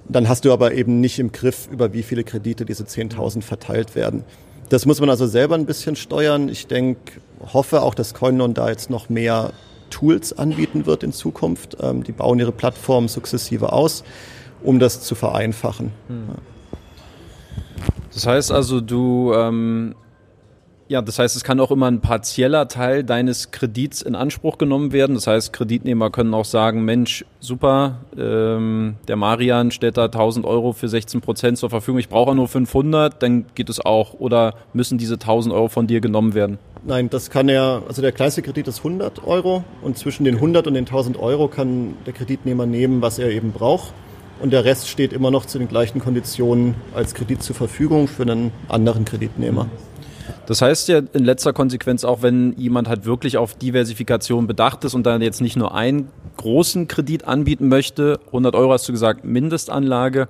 Dann 0.09 0.28
hast 0.28 0.45
du 0.45 0.52
aber 0.52 0.75
eben 0.75 1.00
nicht 1.00 1.19
im 1.19 1.33
Griff, 1.33 1.69
über 1.69 1.93
wie 1.93 2.05
viele 2.05 2.23
Kredite 2.23 2.64
diese 2.64 2.85
10.000 2.85 3.43
verteilt 3.43 3.97
werden. 3.97 4.23
Das 4.69 4.87
muss 4.87 5.00
man 5.00 5.11
also 5.11 5.26
selber 5.26 5.57
ein 5.57 5.67
bisschen 5.67 5.97
steuern. 5.97 6.49
Ich 6.49 6.69
denke, 6.69 7.14
hoffe 7.52 7.83
auch, 7.83 7.97
dass 7.97 8.14
CoinLoan 8.14 8.55
da 8.55 8.69
jetzt 8.69 8.90
noch 8.90 9.09
mehr 9.09 9.50
Tools 9.90 10.33
anbieten 10.33 10.87
wird 10.87 11.02
in 11.02 11.12
Zukunft. 11.12 11.76
Ähm, 11.80 12.04
die 12.04 12.12
bauen 12.12 12.38
ihre 12.38 12.52
Plattform 12.52 13.09
sukzessive 13.09 13.73
aus, 13.73 14.04
um 14.62 14.78
das 14.78 15.00
zu 15.02 15.14
vereinfachen. 15.14 15.92
Hm. 16.09 16.28
Das 18.12 18.26
heißt 18.26 18.52
also, 18.52 18.80
du 18.80 19.33
ähm, 19.35 19.95
Ja, 20.90 21.02
das 21.02 21.18
heißt, 21.18 21.37
es 21.37 21.45
kann 21.45 21.61
auch 21.61 21.71
immer 21.71 21.87
ein 21.87 22.00
partieller 22.00 22.66
Teil 22.66 23.04
deines 23.04 23.50
Kredits 23.50 24.00
in 24.00 24.14
Anspruch 24.14 24.57
genommen 24.57 24.90
werden. 24.90 25.14
Das 25.16 25.26
heißt, 25.26 25.52
Kreditnehmer 25.52 26.09
können 26.09 26.33
auch 26.33 26.47
sagen, 26.47 26.83
Mensch, 26.83 27.26
super, 27.40 27.99
ähm, 28.16 28.95
der 29.07 29.16
Marian 29.16 29.71
stellt 29.71 29.99
da 29.99 30.07
1000 30.07 30.47
Euro 30.47 30.73
für 30.73 30.88
16 30.88 31.21
Prozent 31.21 31.59
zur 31.59 31.68
Verfügung, 31.68 31.99
ich 31.99 32.09
brauche 32.09 32.35
nur 32.35 32.49
500, 32.49 33.23
dann 33.23 33.45
geht 33.54 33.68
es 33.68 33.85
auch. 33.85 34.14
Oder 34.14 34.54
müssen 34.73 34.97
diese 34.97 35.18
1000 35.18 35.54
Euro 35.54 35.68
von 35.68 35.87
dir 35.87 36.00
genommen 36.00 36.33
werden? 36.33 36.59
Nein, 36.87 37.11
das 37.11 37.28
kann 37.28 37.50
er, 37.50 37.83
also 37.87 38.00
der 38.00 38.12
kleinste 38.12 38.40
Kredit 38.40 38.66
ist 38.66 38.78
100 38.78 39.26
Euro 39.26 39.64
und 39.83 39.99
zwischen 39.99 40.25
den 40.25 40.37
100 40.37 40.66
und 40.68 40.73
den 40.73 40.87
1000 40.87 41.18
Euro 41.18 41.49
kann 41.49 41.97
der 42.07 42.14
Kreditnehmer 42.14 42.64
nehmen, 42.64 43.02
was 43.02 43.18
er 43.18 43.30
eben 43.30 43.52
braucht. 43.52 43.92
Und 44.40 44.52
der 44.52 44.64
Rest 44.64 44.88
steht 44.88 45.12
immer 45.12 45.30
noch 45.30 45.45
zu 45.45 45.59
den 45.59 45.68
gleichen 45.68 46.00
Konditionen 46.00 46.76
als 46.95 47.12
Kredit 47.12 47.42
zur 47.42 47.57
Verfügung 47.57 48.09
für 48.09 48.23
einen 48.23 48.52
anderen 48.68 49.04
Kreditnehmer. 49.04 49.66
Das 50.49 50.62
heißt 50.62 50.88
ja 50.88 51.02
in 51.12 51.26
letzter 51.26 51.52
Konsequenz 51.52 52.05
auch, 52.05 52.23
wenn 52.23 52.55
jemand 52.57 52.88
halt 52.88 53.05
wirklich 53.05 53.37
auf 53.37 53.52
Diversifikation 53.52 54.47
bedacht 54.47 54.83
ist 54.83 54.95
und 54.95 55.05
dann 55.05 55.21
jetzt 55.21 55.43
nicht 55.43 55.57
nur 55.57 55.75
einen 55.75 56.09
großen 56.38 56.88
Kredit 56.88 57.28
anbieten 57.28 57.69
möchte, 57.69 58.19
100 58.28 58.55
Euro 58.55 58.73
hast 58.73 58.88
du 58.88 58.93
gesagt, 58.93 59.26
Mindestanlage, 59.26 60.26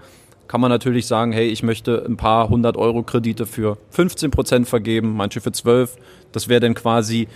kann 0.49 0.61
man 0.61 0.71
natürlich 0.73 1.07
sagen, 1.07 1.31
hey, 1.31 1.47
ich 1.47 1.63
möchte 1.63 2.05
ein 2.05 2.17
paar 2.17 2.47
100 2.47 2.77
Euro 2.77 3.05
Kredite 3.05 3.47
für 3.47 3.79
15 3.91 4.33
Prozent 4.33 4.69
vergeben, 4.69 5.15
manche 5.15 5.41
für 5.41 5.53
12. 5.53 5.95
Das 6.33 6.49
wäre 6.49 6.59
dann 6.59 6.75
quasi 6.75 7.29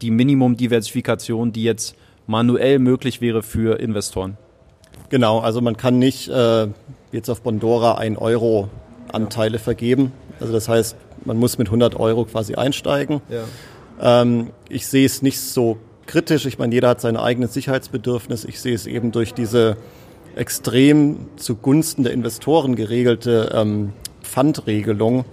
die 0.00 0.12
Minimum-Diversifikation, 0.12 1.50
die 1.50 1.64
jetzt 1.64 1.96
manuell 2.28 2.78
möglich 2.78 3.20
wäre 3.20 3.42
für 3.42 3.80
Investoren. 3.80 4.36
Genau, 5.08 5.40
also 5.40 5.60
man 5.60 5.76
kann 5.76 5.98
nicht 5.98 6.28
äh, 6.28 6.68
jetzt 7.10 7.28
auf 7.28 7.42
Bondora 7.42 7.96
1 7.96 8.18
Euro 8.18 8.68
Anteile 9.12 9.58
vergeben. 9.58 10.12
Also 10.38 10.52
das 10.52 10.68
heißt, 10.68 10.96
man 11.24 11.36
muss 11.36 11.58
mit 11.58 11.68
100 11.68 11.98
Euro 11.98 12.24
quasi 12.24 12.54
einsteigen. 12.54 13.20
Ja. 13.28 14.22
Ähm, 14.22 14.50
ich 14.68 14.86
sehe 14.86 15.06
es 15.06 15.22
nicht 15.22 15.40
so 15.40 15.78
kritisch. 16.06 16.46
Ich 16.46 16.58
meine, 16.58 16.74
jeder 16.74 16.88
hat 16.88 17.00
sein 17.00 17.16
eigenes 17.16 17.54
Sicherheitsbedürfnis. 17.54 18.44
Ich 18.44 18.60
sehe 18.60 18.74
es 18.74 18.86
eben 18.86 19.12
durch 19.12 19.34
diese 19.34 19.76
extrem 20.36 21.28
zugunsten 21.36 22.04
der 22.04 22.12
Investoren 22.12 22.76
geregelte 22.76 23.52
ähm, 23.54 23.92
Pfandregelung. 24.22 25.24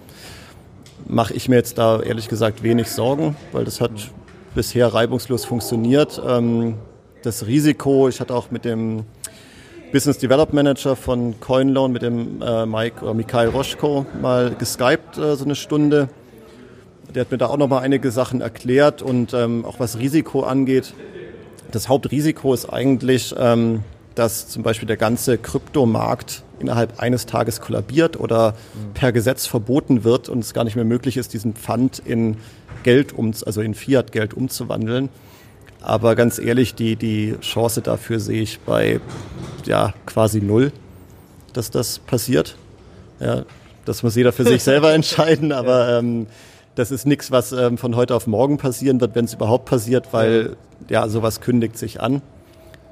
Mache 1.07 1.33
ich 1.33 1.47
mir 1.49 1.55
jetzt 1.55 1.77
da 1.77 2.01
ehrlich 2.01 2.27
gesagt 2.27 2.63
wenig 2.63 2.89
Sorgen, 2.89 3.35
weil 3.51 3.63
das 3.63 3.79
hat 3.79 3.91
bisher 4.55 4.93
reibungslos 4.93 5.45
funktioniert. 5.45 6.21
Ähm, 6.27 6.75
das 7.23 7.47
Risiko, 7.47 8.07
ich 8.07 8.19
hatte 8.19 8.33
auch 8.33 8.51
mit 8.51 8.65
dem 8.65 9.03
Business 9.91 10.17
Development 10.17 10.53
Manager 10.53 10.95
von 10.95 11.39
CoinLoan 11.39 11.91
mit 11.91 12.01
dem 12.01 12.41
äh, 12.41 12.65
Mike 12.65 13.03
oder 13.03 13.13
Mikhail 13.13 13.47
Roschko 13.47 14.05
mal 14.21 14.53
geskypt, 14.57 15.17
äh, 15.17 15.35
so 15.35 15.45
eine 15.45 15.55
Stunde. 15.55 16.09
Der 17.15 17.21
hat 17.21 17.31
mir 17.31 17.37
da 17.37 17.47
auch 17.47 17.57
noch 17.57 17.69
mal 17.69 17.79
einige 17.79 18.11
Sachen 18.11 18.41
erklärt 18.41 19.01
und 19.01 19.33
ähm, 19.33 19.63
auch 19.63 19.79
was 19.79 19.97
Risiko 19.97 20.41
angeht. 20.41 20.93
Das 21.71 21.87
Hauptrisiko 21.87 22.53
ist 22.53 22.65
eigentlich, 22.65 23.33
ähm, 23.37 23.83
dass 24.15 24.49
zum 24.49 24.61
Beispiel 24.61 24.87
der 24.87 24.97
ganze 24.97 25.37
Kryptomarkt 25.37 26.43
innerhalb 26.59 26.99
eines 26.99 27.25
Tages 27.25 27.61
kollabiert 27.61 28.19
oder 28.19 28.51
mhm. 28.51 28.93
per 28.93 29.13
Gesetz 29.13 29.45
verboten 29.45 30.03
wird 30.03 30.27
und 30.27 30.39
es 30.39 30.53
gar 30.53 30.65
nicht 30.65 30.75
mehr 30.75 30.85
möglich 30.85 31.15
ist, 31.15 31.33
diesen 31.33 31.53
Pfand 31.53 31.99
in 31.99 32.37
Geld 32.83 33.13
um, 33.13 33.33
also 33.45 33.61
in 33.61 33.73
Fiat-Geld 33.73 34.33
umzuwandeln. 34.33 35.09
Aber 35.81 36.15
ganz 36.15 36.39
ehrlich, 36.39 36.75
die, 36.75 36.95
die 36.95 37.35
Chance 37.41 37.81
dafür 37.81 38.19
sehe 38.19 38.41
ich 38.41 38.59
bei 38.59 38.99
ja, 39.65 39.93
quasi 40.05 40.41
null, 40.41 40.71
dass 41.53 41.71
das 41.71 41.99
passiert. 41.99 42.55
Ja, 43.19 43.43
das 43.85 44.03
muss 44.03 44.15
jeder 44.15 44.31
für 44.31 44.43
sich 44.43 44.63
selber 44.63 44.93
entscheiden, 44.93 45.51
aber 45.51 45.99
ähm, 45.99 46.27
das 46.75 46.91
ist 46.91 47.05
nichts, 47.05 47.31
was 47.31 47.51
ähm, 47.51 47.77
von 47.77 47.95
heute 47.95 48.15
auf 48.15 48.27
morgen 48.27 48.57
passieren 48.57 49.01
wird, 49.01 49.15
wenn 49.15 49.25
es 49.25 49.33
überhaupt 49.33 49.65
passiert, 49.65 50.13
weil 50.13 50.57
ja, 50.89 51.07
sowas 51.09 51.41
kündigt 51.41 51.77
sich 51.77 52.01
an. 52.01 52.21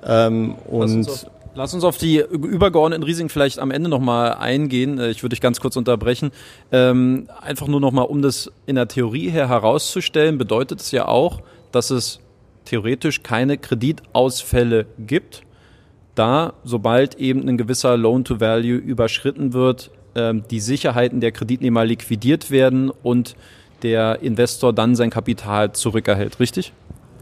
Ähm, 0.04 0.56
und 0.68 0.82
lass 0.82 0.96
uns, 0.96 1.08
auf, 1.08 1.32
lass 1.56 1.74
uns 1.74 1.84
auf 1.84 1.98
die 1.98 2.18
übergeordneten 2.18 3.04
Risiken 3.04 3.30
vielleicht 3.30 3.60
am 3.60 3.72
Ende 3.72 3.89
nochmal 3.89 4.34
eingehen. 4.34 5.00
Äh, 5.00 5.10
ich 5.10 5.22
würde 5.22 5.36
dich 5.36 5.42
ganz 5.42 5.60
kurz 5.60 5.75
unterbrechen. 5.75 6.32
Ähm, 6.72 7.27
einfach 7.42 7.68
nur 7.68 7.80
nochmal, 7.80 8.06
um 8.06 8.22
das 8.22 8.51
in 8.65 8.75
der 8.75 8.88
Theorie 8.88 9.30
her 9.30 9.50
herauszustellen, 9.50 10.38
bedeutet 10.38 10.82
es 10.82 10.92
ja 10.92 11.08
auch, 11.08 11.42
dass 11.72 11.92
es 11.92 12.20
theoretisch 12.65 13.24
keine 13.24 13.57
Kreditausfälle 13.57 14.86
gibt, 15.00 15.43
da 16.15 16.53
sobald 16.63 17.15
eben 17.15 17.48
ein 17.48 17.57
gewisser 17.57 17.98
Loan-to-Value 17.98 18.77
überschritten 18.77 19.53
wird, 19.53 19.91
ähm, 20.15 20.43
die 20.50 20.60
Sicherheiten 20.60 21.19
der 21.19 21.31
Kreditnehmer 21.31 21.86
liquidiert 21.86 22.51
werden 22.51 22.89
und 22.89 23.36
der 23.84 24.22
Investor 24.22 24.74
dann 24.74 24.95
sein 24.95 25.10
Kapital 25.10 25.74
zurückerhält, 25.74 26.39
richtig? 26.39 26.74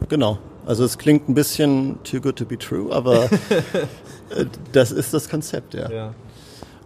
Genau. 0.10 0.40
Also 0.66 0.86
es 0.86 0.98
klingt 0.98 1.28
ein 1.28 1.34
bisschen 1.34 1.98
too 2.04 2.22
good 2.22 2.38
to 2.38 2.46
be 2.46 2.58
true, 2.58 2.94
aber 2.94 3.24
äh, 4.30 4.46
das 4.72 4.92
ist 4.92 5.14
das 5.14 5.30
Konzept, 5.30 5.74
ja. 5.74 5.92
ja. 5.92 6.16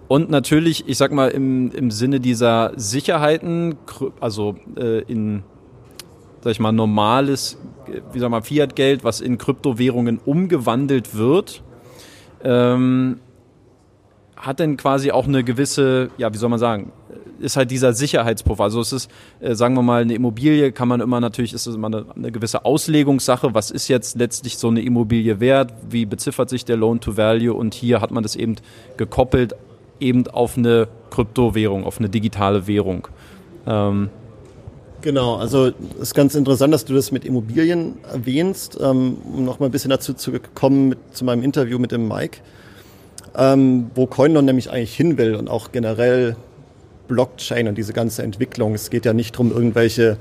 Und 0.08 0.30
natürlich, 0.30 0.88
ich 0.88 0.98
sag 0.98 1.12
mal, 1.12 1.30
im, 1.30 1.72
im 1.72 1.92
Sinne 1.92 2.20
dieser 2.20 2.72
Sicherheiten, 2.78 3.76
also 4.22 4.56
äh, 4.78 5.02
in 5.02 5.44
sag 6.42 6.52
ich 6.52 6.60
mal, 6.60 6.72
normales, 6.72 7.58
wie 8.14 8.20
sag 8.20 8.30
mal, 8.30 8.42
Fiat-Geld, 8.42 9.04
was 9.04 9.22
in 9.22 9.38
Kryptowährungen 9.38 10.20
umgewandelt 10.24 11.16
wird, 11.16 11.64
ähm, 12.44 13.20
hat 14.36 14.60
denn 14.60 14.78
quasi 14.78 15.12
auch 15.12 15.28
eine 15.28 15.44
gewisse, 15.44 16.10
ja, 16.18 16.34
wie 16.34 16.38
soll 16.38 16.50
man 16.50 16.60
sagen, 16.60 16.92
ist 17.40 17.58
halt 17.58 17.72
dieser 17.72 17.94
Sicherheitspuffer. 17.94 18.64
Also 18.64 18.82
es 18.82 18.94
ist, 18.94 19.12
äh, 19.40 19.56
sagen 19.56 19.76
wir 19.76 19.82
mal, 19.82 20.02
eine 20.02 20.14
Immobilie 20.14 20.72
kann 20.72 20.88
man 20.88 21.02
immer 21.02 21.20
natürlich, 21.20 21.54
ist 21.54 21.68
es 21.68 21.76
immer 21.76 21.88
eine, 21.88 22.06
eine, 22.16 22.32
gewisse 22.32 22.66
Auslegungssache. 22.66 23.54
Was 23.54 23.72
ist 23.72 23.88
jetzt 23.88 24.18
letztlich 24.18 24.58
so 24.58 24.70
eine 24.70 24.82
Immobilie 24.82 25.40
wert? 25.40 25.74
Wie 25.90 26.06
beziffert 26.06 26.50
sich 26.50 26.66
der 26.66 26.78
Loan 26.78 27.00
to 27.00 27.18
Value? 27.18 27.54
Und 27.54 27.74
hier 27.74 28.02
hat 28.02 28.12
man 28.12 28.24
das 28.24 28.36
eben 28.36 28.56
gekoppelt 28.98 29.56
eben 30.00 30.28
auf 30.28 30.58
eine 30.58 30.88
Kryptowährung, 31.10 31.84
auf 31.84 32.00
eine 32.00 32.10
digitale 32.10 32.68
Währung. 32.68 33.08
Ähm, 33.66 34.10
Genau, 35.08 35.38
also 35.38 35.68
es 35.68 36.10
ist 36.10 36.16
ganz 36.16 36.36
interessant, 36.36 36.74
dass 36.74 36.84
du 36.84 36.94
das 36.94 37.14
mit 37.14 37.24
Immobilien 37.24 37.94
erwähnst, 38.12 38.78
ähm, 38.82 39.16
um 39.34 39.46
noch 39.46 39.58
mal 39.58 39.68
ein 39.68 39.72
bisschen 39.72 39.90
dazu 39.90 40.14
zu 40.14 40.34
kommen 40.54 40.90
mit, 40.90 41.00
zu 41.14 41.24
meinem 41.24 41.44
Interview 41.44 41.80
mit 41.80 41.94
dem 41.94 42.10
Mike, 42.10 42.40
ähm, 43.34 43.90
wo 43.96 44.06
Coinlon 44.06 44.44
nämlich 44.44 44.70
eigentlich 44.70 44.94
hin 44.94 45.18
will 45.18 45.36
und 45.36 45.48
auch 45.48 45.72
generell 45.72 46.36
Blockchain 47.08 47.70
und 47.70 47.78
diese 47.78 47.94
ganze 47.94 48.22
Entwicklung. 48.22 48.74
Es 48.74 48.90
geht 48.90 49.06
ja 49.06 49.14
nicht 49.14 49.36
darum, 49.36 49.54
irgendwelche 49.54 50.18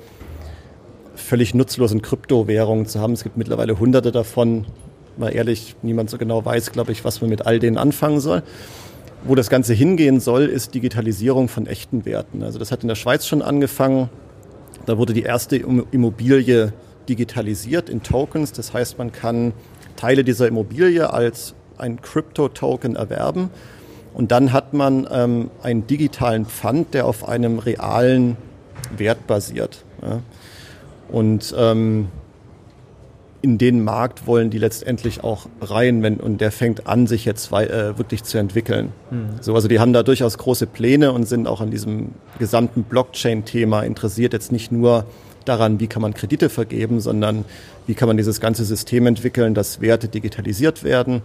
völlig 1.17 1.53
nutzlosen 1.53 2.01
Kryptowährungen 2.01 2.87
zu 2.87 3.01
haben. 3.01 3.15
Es 3.15 3.25
gibt 3.25 3.37
mittlerweile 3.37 3.81
hunderte 3.81 4.13
davon. 4.13 4.67
Mal 5.17 5.35
ehrlich, 5.35 5.75
niemand 5.83 6.11
so 6.11 6.17
genau 6.17 6.45
weiß, 6.45 6.71
glaube 6.71 6.93
ich, 6.93 7.05
was 7.05 7.21
man 7.21 7.29
mit 7.29 7.45
all 7.45 7.59
denen 7.59 7.77
anfangen 7.77 8.21
soll. 8.21 8.45
Wo 9.25 9.35
das 9.35 9.51
Ganze 9.51 9.75
hingehen 9.75 10.21
soll, 10.21 10.45
ist 10.45 10.77
Digitalisierung 10.77 11.49
von 11.49 11.67
echten 11.67 12.05
Werten. 12.05 12.45
Also 12.45 12.61
das 12.61 12.71
hat 12.71 12.83
in 12.83 12.89
der 12.89 12.95
Schweiz 12.95 13.27
schon 13.27 13.43
angefangen 13.43 14.11
da 14.85 14.99
wurde 14.99 15.15
die 15.15 15.23
erste 15.23 15.57
Immobilie 15.57 16.73
digitalisiert 17.09 17.89
in 17.89 18.03
Tokens. 18.03 18.53
Das 18.53 18.75
heißt, 18.75 18.99
man 18.99 19.13
kann 19.13 19.53
Teile 19.97 20.25
dieser 20.25 20.49
Immobilie 20.49 21.13
als 21.13 21.55
ein 21.79 22.01
Crypto-Token 22.01 22.97
erwerben. 22.97 23.51
Und 24.15 24.33
dann 24.33 24.53
hat 24.53 24.73
man 24.73 25.07
ähm, 25.11 25.51
einen 25.63 25.87
digitalen 25.87 26.47
Pfand, 26.47 26.95
der 26.95 27.07
auf 27.07 27.29
einem 27.29 27.59
realen 27.59 28.37
Wert 28.97 29.27
basiert. 29.27 29.85
Ja. 30.03 30.21
Und 31.09 31.55
ähm, 31.57 32.09
in 33.47 33.59
den 33.59 33.85
Markt 33.85 34.27
wollen 34.27 34.51
die 34.51 34.59
letztendlich 34.59 35.23
auch 35.23 35.47
rein, 35.61 36.03
wenn, 36.03 36.17
und 36.17 36.41
der 36.41 36.51
fängt 36.51 36.89
an, 36.89 37.07
sich 37.07 37.25
jetzt 37.25 37.53
äh, 37.53 37.97
wirklich 37.97 38.25
zu 38.25 38.39
entwickeln. 38.39 38.91
Mhm. 39.13 39.41
So, 39.41 39.55
also 39.55 39.69
die 39.69 39.79
haben 39.79 39.93
da 39.93 40.03
durchaus 40.03 40.37
große 40.37 40.67
Pläne 40.67 41.13
und 41.13 41.29
sind 41.29 41.47
auch 41.47 41.61
an 41.61 41.71
diesem 41.71 42.09
gesamten 42.41 42.83
Blockchain-Thema 42.83 43.83
interessiert, 43.83 44.33
jetzt 44.33 44.51
nicht 44.51 44.73
nur 44.73 45.05
daran, 45.45 45.79
wie 45.79 45.87
kann 45.87 46.03
man 46.03 46.13
Kredite 46.13 46.49
vergeben, 46.49 46.99
sondern 46.99 47.45
wie 47.87 47.95
kann 47.95 48.09
man 48.09 48.17
dieses 48.17 48.41
ganze 48.41 48.65
System 48.65 49.07
entwickeln, 49.07 49.55
dass 49.55 49.81
Werte 49.81 50.09
digitalisiert 50.09 50.83
werden 50.83 51.23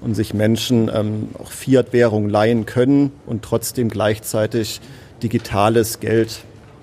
und 0.00 0.14
sich 0.14 0.32
Menschen 0.32 0.90
ähm, 0.90 1.28
auch 1.38 1.50
Fiat-Währung 1.50 2.30
leihen 2.30 2.64
können 2.64 3.12
und 3.26 3.42
trotzdem 3.42 3.90
gleichzeitig 3.90 4.80
digitales 5.22 6.00
Geld 6.00 6.40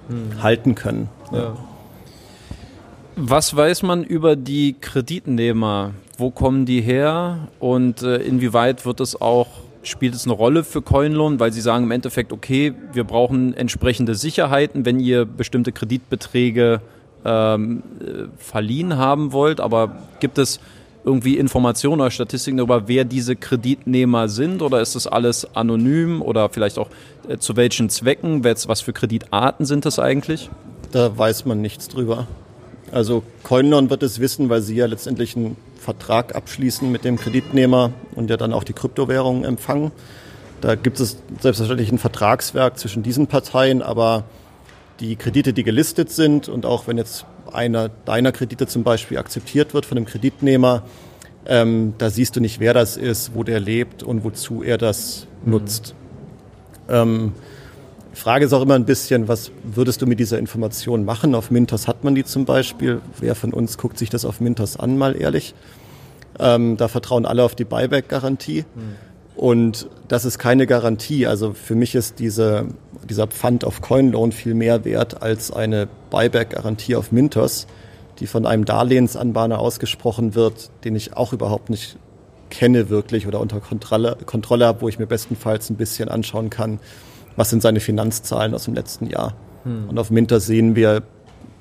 mhm. 0.09 0.43
halten 0.43 0.75
können. 0.75 1.09
Ja. 1.31 1.57
Was 3.17 3.55
weiß 3.55 3.83
man 3.83 4.03
über 4.03 4.35
die 4.35 4.75
Kreditnehmer? 4.79 5.93
Wo 6.17 6.31
kommen 6.31 6.65
die 6.65 6.81
her 6.81 7.47
und 7.59 8.01
äh, 8.01 8.17
inwieweit 8.17 8.85
wird 8.85 8.99
es 8.99 9.19
auch 9.19 9.47
spielt 9.87 10.15
es 10.15 10.25
eine 10.25 10.33
Rolle 10.33 10.63
für 10.63 10.81
Coinloan, 10.81 11.39
weil 11.39 11.53
sie 11.53 11.61
sagen 11.61 11.85
im 11.85 11.91
Endeffekt, 11.91 12.33
okay, 12.33 12.73
wir 12.93 13.03
brauchen 13.03 13.53
entsprechende 13.53 14.15
Sicherheiten, 14.15 14.85
wenn 14.85 14.99
ihr 14.99 15.25
bestimmte 15.25 15.71
Kreditbeträge 15.71 16.81
ähm, 17.23 17.83
äh, 17.99 18.23
verliehen 18.37 18.97
haben 18.97 19.31
wollt, 19.31 19.59
aber 19.59 19.95
gibt 20.19 20.37
es 20.37 20.59
irgendwie 21.03 21.37
Informationen 21.37 22.01
oder 22.01 22.11
Statistiken 22.11 22.57
darüber, 22.57 22.87
wer 22.87 23.05
diese 23.05 23.35
Kreditnehmer 23.35 24.27
sind 24.27 24.61
oder 24.63 24.81
ist 24.81 24.95
das 24.95 25.05
alles 25.05 25.55
anonym 25.55 26.21
oder 26.21 26.49
vielleicht 26.49 26.79
auch 26.79 26.89
äh, 27.27 27.37
zu 27.37 27.55
welchen 27.55 27.89
Zwecken, 27.89 28.43
was 28.43 28.81
für 28.81 28.93
Kreditarten 28.93 29.65
sind 29.65 29.85
das 29.85 29.99
eigentlich? 29.99 30.49
Da 30.91 31.15
weiß 31.15 31.45
man 31.45 31.61
nichts 31.61 31.87
drüber. 31.87 32.27
Also 32.91 33.23
Coinlon 33.43 33.89
wird 33.89 34.03
es 34.03 34.19
wissen, 34.19 34.49
weil 34.49 34.61
sie 34.61 34.75
ja 34.75 34.85
letztendlich 34.85 35.35
einen 35.35 35.57
Vertrag 35.79 36.35
abschließen 36.35 36.91
mit 36.91 37.03
dem 37.03 37.17
Kreditnehmer 37.17 37.91
und 38.15 38.29
ja 38.29 38.37
dann 38.37 38.53
auch 38.53 38.63
die 38.63 38.73
Kryptowährungen 38.73 39.43
empfangen. 39.43 39.91
Da 40.61 40.75
gibt 40.75 40.99
es 40.99 41.17
selbstverständlich 41.41 41.91
ein 41.91 41.97
Vertragswerk 41.97 42.79
zwischen 42.79 43.03
diesen 43.03 43.27
Parteien, 43.27 43.81
aber 43.81 44.23
die 44.99 45.15
Kredite, 45.15 45.53
die 45.53 45.63
gelistet 45.63 46.09
sind 46.09 46.47
und 46.47 46.65
auch 46.65 46.87
wenn 46.87 46.97
jetzt 46.97 47.25
einer 47.51 47.89
deiner 47.89 48.31
Kredite 48.31 48.67
zum 48.67 48.83
Beispiel 48.83 49.17
akzeptiert 49.17 49.73
wird 49.73 49.85
von 49.85 49.95
dem 49.95 50.05
Kreditnehmer, 50.05 50.83
ähm, 51.45 51.93
da 51.97 52.09
siehst 52.09 52.35
du 52.35 52.39
nicht, 52.39 52.59
wer 52.59 52.73
das 52.73 52.97
ist, 52.97 53.35
wo 53.35 53.43
der 53.43 53.59
lebt 53.59 54.01
und 54.01 54.23
wozu 54.23 54.63
er 54.63 54.77
das 54.77 55.27
mhm. 55.43 55.51
nutzt. 55.51 55.95
Ähm, 58.15 58.21
Frage 58.21 58.45
ist 58.45 58.53
auch 58.53 58.61
immer 58.61 58.75
ein 58.75 58.85
bisschen, 58.85 59.27
was 59.27 59.51
würdest 59.63 60.01
du 60.01 60.07
mit 60.07 60.19
dieser 60.19 60.39
Information 60.39 61.05
machen? 61.05 61.35
Auf 61.35 61.51
Mintos 61.51 61.87
hat 61.87 62.03
man 62.03 62.15
die 62.15 62.23
zum 62.23 62.45
Beispiel. 62.45 63.01
Wer 63.19 63.35
von 63.35 63.53
uns 63.53 63.77
guckt 63.77 63.97
sich 63.97 64.09
das 64.09 64.25
auf 64.25 64.39
Mintos 64.39 64.77
an, 64.77 64.97
mal 64.97 65.19
ehrlich? 65.19 65.53
Ähm, 66.39 66.77
da 66.77 66.87
vertrauen 66.87 67.25
alle 67.25 67.43
auf 67.43 67.55
die 67.55 67.65
Buyback-Garantie. 67.65 68.65
Mhm. 68.75 68.95
Und 69.35 69.89
das 70.07 70.25
ist 70.25 70.39
keine 70.39 70.65
Garantie. 70.65 71.27
Also 71.27 71.53
für 71.53 71.75
mich 71.75 71.93
ist 71.95 72.19
diese, 72.19 72.67
dieser 73.09 73.27
Pfand 73.27 73.65
auf 73.65 73.81
Coinloan 73.81 74.31
viel 74.31 74.53
mehr 74.53 74.85
wert 74.85 75.21
als 75.21 75.51
eine 75.51 75.87
Buyback-Garantie 76.09 76.95
auf 76.95 77.11
Mintos, 77.11 77.67
die 78.19 78.27
von 78.27 78.45
einem 78.45 78.63
Darlehensanbahner 78.63 79.59
ausgesprochen 79.59 80.35
wird, 80.35 80.71
den 80.85 80.95
ich 80.95 81.17
auch 81.17 81.33
überhaupt 81.33 81.69
nicht 81.69 81.97
kenne 82.49 82.89
wirklich 82.89 83.27
oder 83.27 83.41
unter 83.41 83.59
Kontrolle, 83.59 84.17
Kontrolle 84.25 84.65
habe, 84.67 84.81
wo 84.81 84.87
ich 84.87 84.99
mir 84.99 85.07
bestenfalls 85.07 85.69
ein 85.69 85.75
bisschen 85.75 86.07
anschauen 86.07 86.49
kann, 86.49 86.79
was 87.35 87.49
sind 87.49 87.61
seine 87.61 87.79
Finanzzahlen 87.79 88.53
aus 88.53 88.65
dem 88.65 88.73
letzten 88.73 89.07
Jahr. 89.07 89.35
Hm. 89.63 89.89
Und 89.89 89.99
auf 89.99 90.11
Minter 90.11 90.39
sehen 90.39 90.75
wir, 90.75 91.03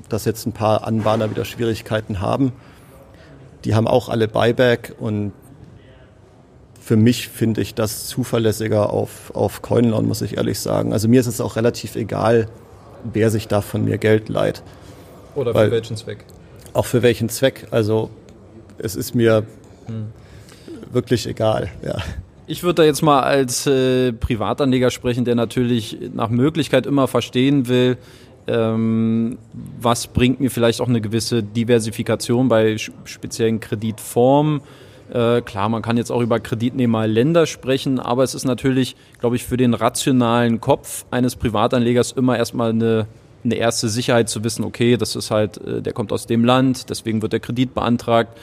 dass 0.09 0.25
jetzt 0.25 0.47
ein 0.47 0.53
paar 0.53 0.87
Anbahner 0.87 1.31
wieder 1.31 1.45
Schwierigkeiten 1.45 2.21
haben. 2.21 2.53
Die 3.65 3.75
haben 3.75 3.89
auch 3.89 4.09
alle 4.09 4.29
Buyback 4.29 4.95
und 4.99 5.33
für 6.81 6.97
mich 6.97 7.29
finde 7.29 7.63
ich 7.63 7.75
das 7.75 8.07
zuverlässiger 8.07 8.91
auf, 8.91 9.35
auf 9.35 9.63
Coinlon, 9.63 10.07
muss 10.07 10.21
ich 10.21 10.37
ehrlich 10.37 10.61
sagen. 10.61 10.93
Also 10.93 11.09
mir 11.09 11.19
ist 11.21 11.27
es 11.27 11.41
auch 11.41 11.57
relativ 11.57 11.97
egal, 11.97 12.49
wer 13.05 13.31
sich 13.31 13.49
da 13.49 13.63
von 13.63 13.85
mir 13.85 13.97
Geld 13.97 14.29
leiht. 14.29 14.63
Oder 15.35 15.55
für 15.55 15.71
welchen 15.71 15.97
Zweck? 15.97 16.27
Auch 16.75 16.85
für 16.85 17.03
welchen 17.03 17.31
Zweck. 17.31 17.69
Also 17.71 18.11
es 18.77 18.97
ist 18.97 19.15
mir 19.15 19.45
hm. 19.87 20.09
wirklich 20.93 21.27
egal, 21.27 21.71
ja. 21.83 21.97
Ich 22.47 22.63
würde 22.63 22.75
da 22.75 22.85
jetzt 22.85 23.01
mal 23.01 23.21
als 23.23 23.67
äh, 23.67 24.13
Privatanleger 24.13 24.91
sprechen, 24.91 25.25
der 25.25 25.35
natürlich 25.35 25.99
nach 26.13 26.29
Möglichkeit 26.29 26.85
immer 26.85 27.09
verstehen 27.09 27.69
will, 27.69 27.97
ähm, 28.47 29.39
was 29.81 30.09
bringt 30.09 30.41
mir 30.41 30.51
vielleicht 30.51 30.83
auch 30.83 30.89
eine 30.89 31.01
gewisse 31.01 31.43
Diversifikation 31.43 32.49
bei 32.49 32.77
speziellen 33.05 33.61
Kreditformen. 33.61 34.61
Äh, 35.11 35.41
klar, 35.41 35.71
man 35.71 35.81
kann 35.81 35.97
jetzt 35.97 36.11
auch 36.11 36.21
über 36.21 36.39
Kreditnehmerländer 36.39 37.47
sprechen, 37.47 37.99
aber 37.99 38.25
es 38.25 38.35
ist 38.35 38.45
natürlich, 38.45 38.95
glaube 39.21 39.37
ich, 39.37 39.45
für 39.45 39.57
den 39.57 39.73
rationalen 39.73 40.61
Kopf 40.61 41.07
eines 41.11 41.37
Privatanlegers 41.37 42.13
immer 42.13 42.37
erstmal 42.37 42.71
eine, 42.71 43.07
eine 43.43 43.55
erste 43.55 43.89
Sicherheit 43.89 44.29
zu 44.29 44.45
wissen, 44.45 44.65
okay, 44.65 44.99
das 44.99 45.17
ist 45.17 45.31
halt, 45.31 45.59
äh, 45.59 45.81
der 45.81 45.95
kommt 45.95 46.13
aus 46.13 46.27
dem 46.27 46.45
Land, 46.45 46.91
deswegen 46.91 47.23
wird 47.23 47.33
der 47.33 47.41
Kredit 47.41 47.73
beantragt 47.75 48.37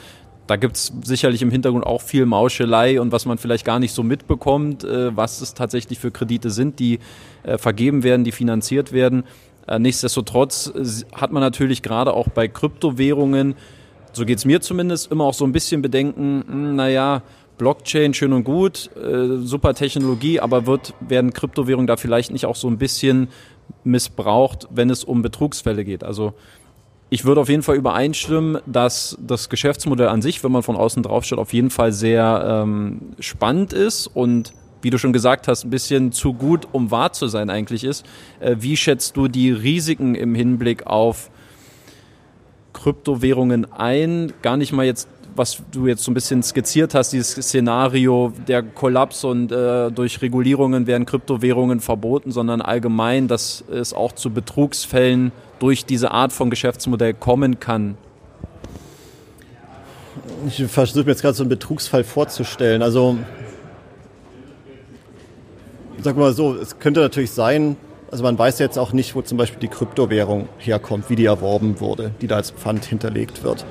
da 0.52 0.58
gibt 0.58 0.76
es 0.76 0.92
sicherlich 1.06 1.42
im 1.42 1.50
Hintergrund 1.50 1.86
auch 1.86 2.02
viel 2.02 2.26
Mauschelei 2.26 3.00
und 3.00 3.14
was 3.14 3.26
man 3.26 3.38
vielleicht 3.38 3.64
gar 3.64 3.80
nicht 3.80 3.94
so 3.94 4.04
mitbekommt, 4.04 4.84
äh, 4.84 5.16
was 5.16 5.40
es 5.40 5.54
tatsächlich 5.54 5.98
für 5.98 6.12
Kredite 6.12 6.50
sind, 6.50 6.78
die 6.80 7.00
äh, 7.44 7.58
vergeben 7.58 8.04
werden, 8.04 8.26
die 8.26 8.34
finanziert 8.34 8.92
werden. 8.92 9.24
Äh, 9.66 9.80
nichtsdestotrotz 9.80 11.08
hat 11.14 11.32
man 11.32 11.40
natürlich 11.40 11.82
gerade 11.82 12.14
auch 12.14 12.28
bei 12.28 12.50
Kryptowährungen, 12.50 13.56
so 14.12 14.26
geht 14.26 14.40
es 14.40 14.44
mir 14.44 14.60
zumindest, 14.60 15.10
immer 15.10 15.24
auch 15.24 15.34
so 15.34 15.46
ein 15.46 15.54
bisschen 15.54 15.82
Bedenken, 15.82 16.40
mh, 16.40 16.46
hm, 16.52 16.76
naja, 16.76 17.24
Blockchain 17.58 18.14
schön 18.14 18.34
und 18.34 18.44
gut, 18.44 18.90
äh, 18.98 19.38
super 19.38 19.74
Technologie, 19.74 20.42
aber 20.42 20.66
wird, 20.66 20.94
werden 21.00 21.32
Kryptowährungen 21.32 21.88
da 21.88 21.96
vielleicht 21.96 22.32
nicht 22.32 22.46
auch 22.46 22.58
so 22.58 22.68
ein 22.68 22.78
bisschen 22.78 23.30
missbraucht, 23.86 24.68
wenn 24.70 24.90
es 24.90 25.06
um 25.06 25.22
Betrugsfälle 25.22 25.86
geht? 25.86 26.04
Also 26.04 26.34
ich 27.14 27.26
würde 27.26 27.42
auf 27.42 27.50
jeden 27.50 27.62
Fall 27.62 27.76
übereinstimmen, 27.76 28.60
dass 28.66 29.18
das 29.20 29.50
Geschäftsmodell 29.50 30.08
an 30.08 30.22
sich, 30.22 30.46
wenn 30.46 30.52
man 30.54 30.64
von 30.64 30.78
außen 30.78 31.04
drauf 31.04 31.26
schaut, 31.26 31.40
auf 31.40 31.52
jeden 31.52 31.70
Fall 31.70 31.92
sehr 31.92 32.64
ähm, 32.64 33.02
spannend 33.20 33.74
ist 33.74 34.08
und 34.08 34.54
wie 34.82 34.90
du 34.90 34.98
schon 34.98 35.12
gesagt 35.12 35.50
hast, 35.50 35.66
ein 35.66 35.70
bisschen 35.70 36.14
zu 36.14 36.34
gut, 36.34 36.70
um 36.72 36.90
wahr 36.90 37.12
zu 37.12 37.28
sein 37.28 37.50
eigentlich 37.50 37.84
ist. 37.84 38.06
Äh, 38.40 38.56
wie 38.60 38.78
schätzt 38.78 39.18
du 39.18 39.28
die 39.28 39.52
Risiken 39.52 40.16
im 40.16 40.34
Hinblick 40.34 40.88
auf 40.88 41.30
Kryptowährungen 42.72 43.70
ein? 43.70 44.32
Gar 44.42 44.56
nicht 44.56 44.72
mal 44.72 44.86
jetzt 44.86 45.10
was 45.34 45.64
du 45.72 45.88
jetzt 45.88 46.04
so 46.04 46.12
ein 46.12 46.14
bisschen 46.14 46.44
skizziert 46.44 46.94
hast, 46.94 47.14
dieses 47.14 47.32
Szenario, 47.32 48.34
der 48.50 48.64
Kollaps 48.64 49.24
und 49.24 49.50
äh, 49.50 49.90
durch 49.90 50.22
Regulierungen 50.22 50.88
werden 50.88 51.06
Kryptowährungen 51.06 51.80
verboten, 51.80 52.32
sondern 52.32 52.62
allgemein, 52.62 53.30
dass 53.30 53.64
es 53.72 53.94
auch 53.94 54.12
zu 54.12 54.32
Betrugsfällen 54.32 55.32
durch 55.62 55.86
diese 55.86 56.12
Art 56.12 56.34
von 56.34 56.50
Geschäftsmodell 56.50 57.14
kommen 57.14 57.60
kann. 57.60 57.96
Ich 60.48 60.64
versuche 60.66 61.06
mir 61.06 61.12
jetzt 61.12 61.22
gerade 61.22 61.36
so 61.36 61.44
einen 61.44 61.50
Betrugsfall 61.50 62.04
vorzustellen. 62.04 62.82
Also, 62.82 63.18
sag 66.02 66.18
mal 66.18 66.34
so, 66.34 66.56
es 66.56 66.80
könnte 66.80 67.02
natürlich 67.02 67.30
sein, 67.30 67.78
also 68.10 68.24
man 68.24 68.40
weiß 68.40 68.58
jetzt 68.58 68.80
auch 68.80 68.92
nicht, 68.92 69.14
wo 69.14 69.22
zum 69.22 69.38
Beispiel 69.38 69.60
die 69.60 69.68
Kryptowährung 69.68 70.50
herkommt, 70.58 71.12
wie 71.12 71.16
die 71.16 71.26
erworben 71.26 71.80
wurde, 71.80 72.12
die 72.22 72.28
da 72.28 72.38
als 72.38 72.50
Pfand 72.50 72.86
hinterlegt 72.86 73.44
wird. 73.44 73.64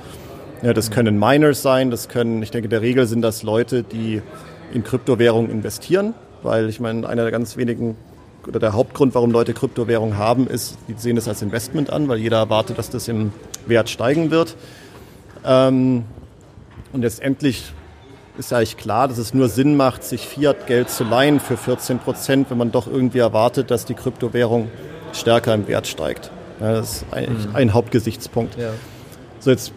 Ja, 0.63 0.73
das 0.73 0.93
können 0.93 1.19
Miners 1.19 1.61
sein, 1.61 1.91
das 1.91 2.09
können, 2.09 2.41
ich 2.41 2.53
denke, 2.53 2.69
der 2.69 2.83
Regel 2.83 3.07
sind 3.07 3.23
das 3.23 3.43
Leute, 3.43 3.83
die 3.83 4.23
in 4.73 4.85
Kryptowährungen 4.85 5.51
investieren, 5.51 6.15
weil 6.45 6.69
ich 6.69 6.79
meine, 6.79 7.09
einer 7.09 7.23
der 7.23 7.33
ganz 7.33 7.57
wenigen 7.57 7.97
oder 8.51 8.59
der 8.59 8.73
Hauptgrund, 8.73 9.15
warum 9.15 9.31
Leute 9.31 9.55
Kryptowährungen 9.55 10.19
haben, 10.19 10.49
ist, 10.49 10.77
die 10.89 10.95
sehen 10.97 11.15
das 11.15 11.29
als 11.29 11.41
Investment 11.41 11.91
an, 11.91 12.09
weil 12.09 12.19
jeder 12.19 12.39
erwartet, 12.39 12.79
dass 12.79 12.91
das 12.91 13.07
im 13.07 13.33
Wert 13.67 13.89
steigen 13.89 14.33
wird. 14.33 14.57
Ähm, 15.45 16.05
und 16.93 17.03
letztendlich 17.03 17.73
ist 18.39 18.51
ja 18.51 18.57
eigentlich 18.57 18.77
klar, 18.77 19.07
dass 19.07 19.19
es 19.19 19.35
nur 19.35 19.49
Sinn 19.49 19.77
macht, 19.77 20.03
sich 20.03 20.27
Fiat-Geld 20.27 20.91
zu 20.91 21.05
leihen 21.05 21.39
für 21.39 21.57
14 21.57 22.01
Prozent, 22.01 22.51
wenn 22.51 22.59
man 22.59 22.73
doch 22.73 22.89
irgendwie 22.89 23.19
erwartet, 23.19 23.71
dass 23.71 23.85
die 23.85 23.95
Kryptowährung 23.95 24.69
stärker 25.13 25.55
im 25.55 25.69
Wert 25.69 25.87
steigt. 25.87 26.33
Ja, 26.61 26.73
das 26.73 26.97
ist 26.97 27.05
eigentlich 27.13 27.47
mhm. 27.47 27.55
ein 27.55 27.73
Hauptgesichtspunkt. 27.73 28.59
Ja. 28.59 28.73
So, 29.39 29.51
jetzt 29.51 29.73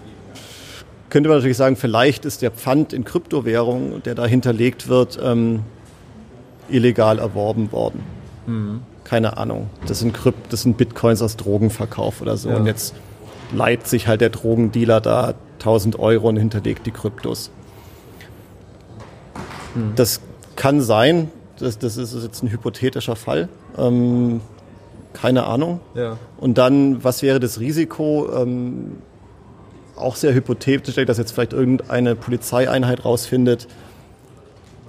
könnte 1.12 1.29
man 1.29 1.38
natürlich 1.38 1.57
sagen, 1.57 1.75
vielleicht 1.75 2.25
ist 2.25 2.41
der 2.41 2.49
Pfand 2.49 2.91
in 2.91 3.03
Kryptowährungen, 3.03 4.01
der 4.01 4.15
da 4.15 4.25
hinterlegt 4.25 4.88
wird, 4.88 5.19
ähm, 5.23 5.62
illegal 6.69 7.19
erworben 7.19 7.71
worden. 7.71 8.03
Mhm. 8.45 8.82
Keine 9.03 9.38
Ahnung. 9.38 9.69
Das 9.88 9.99
sind, 9.99 10.13
Krypt 10.13 10.51
das 10.51 10.62
sind 10.62 10.77
Bitcoins 10.77 11.21
aus 11.21 11.38
Drogenverkauf 11.38 12.21
oder 12.21 12.38
so. 12.38 12.49
Ja. 12.49 12.58
Und 12.58 12.65
jetzt 12.65 12.93
leiht 13.51 13.88
sich 13.88 14.08
halt 14.08 14.21
der 14.21 14.29
Drogendealer 14.29 15.01
da 15.01 15.34
1000 15.60 15.99
Euro 15.99 16.29
und 16.29 16.38
hinterlegt 16.38 16.86
die 16.86 16.91
Kryptos. 16.91 17.51
Mhm. 19.75 19.93
Das 19.95 20.21
kann 20.56 20.82
sein. 20.82 21.32
Das, 21.60 21.77
das 21.77 21.97
ist 21.97 22.15
jetzt 22.21 22.43
ein 22.43 22.51
hypothetischer 22.51 23.15
Fall. 23.15 23.49
Ähm, 23.77 24.41
keine 25.13 25.45
Ahnung. 25.45 25.79
Ja. 25.93 26.17
Und 26.38 26.58
dann, 26.58 27.03
was 27.03 27.21
wäre 27.21 27.39
das 27.39 27.60
Risiko? 27.60 28.29
Ähm, 28.36 28.97
auch 29.95 30.15
sehr 30.15 30.34
hypothetisch, 30.34 30.95
dass 31.06 31.17
jetzt 31.17 31.32
vielleicht 31.32 31.53
irgendeine 31.53 32.15
Polizeieinheit 32.15 33.06
rausfindet, 33.06 33.67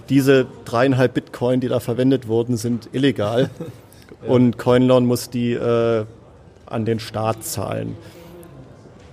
diese 0.09 0.47
dreieinhalb 0.65 1.15
Bitcoin, 1.15 1.61
die 1.61 1.69
da 1.69 1.81
verwendet 1.81 2.29
wurden, 2.29 2.57
sind 2.57 2.89
illegal 2.93 3.51
ja. 4.23 4.33
und 4.33 4.59
Coinloan 4.59 5.07
muss 5.07 5.31
die 5.31 5.53
äh, 5.53 6.05
an 6.67 6.85
den 6.85 7.01
Staat 7.01 7.45
zahlen. 7.45 7.97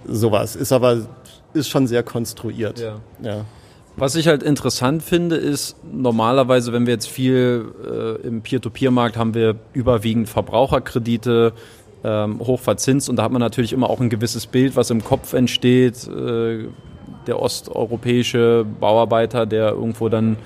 Sowas 0.06 0.56
ist 0.56 0.72
aber 0.72 1.08
ist 1.54 1.70
schon 1.70 1.88
sehr 1.88 2.04
konstruiert. 2.04 2.80
Ja. 2.80 3.00
ja. 3.22 3.46
Was 3.98 4.16
ich 4.16 4.28
halt 4.28 4.42
interessant 4.42 5.04
finde, 5.04 5.36
ist 5.36 5.76
normalerweise, 5.84 6.72
wenn 6.72 6.86
wir 6.86 6.94
jetzt 6.94 7.10
viel 7.10 7.66
äh, 7.86 8.26
im 8.26 8.42
Peer-to-Peer-Markt 8.42 9.18
haben 9.18 9.34
wir 9.34 9.58
überwiegend 9.74 10.30
Verbraucherkredite, 10.30 11.54
ähm, 12.04 12.40
hoch 12.40 12.60
verzinst 12.60 13.10
und 13.10 13.18
da 13.18 13.24
hat 13.24 13.32
man 13.32 13.42
natürlich 13.42 13.74
immer 13.74 13.90
auch 13.90 14.00
ein 14.00 14.10
gewisses 14.10 14.48
Bild, 14.48 14.76
was 14.76 14.90
im 14.90 15.04
Kopf 15.04 15.34
entsteht. 15.34 16.08
Äh, 16.08 16.68
der 17.28 17.40
osteuropäische 17.40 18.66
Bauarbeiter, 18.80 19.46
der 19.46 19.70
irgendwo 19.70 20.10
dann, 20.10 20.38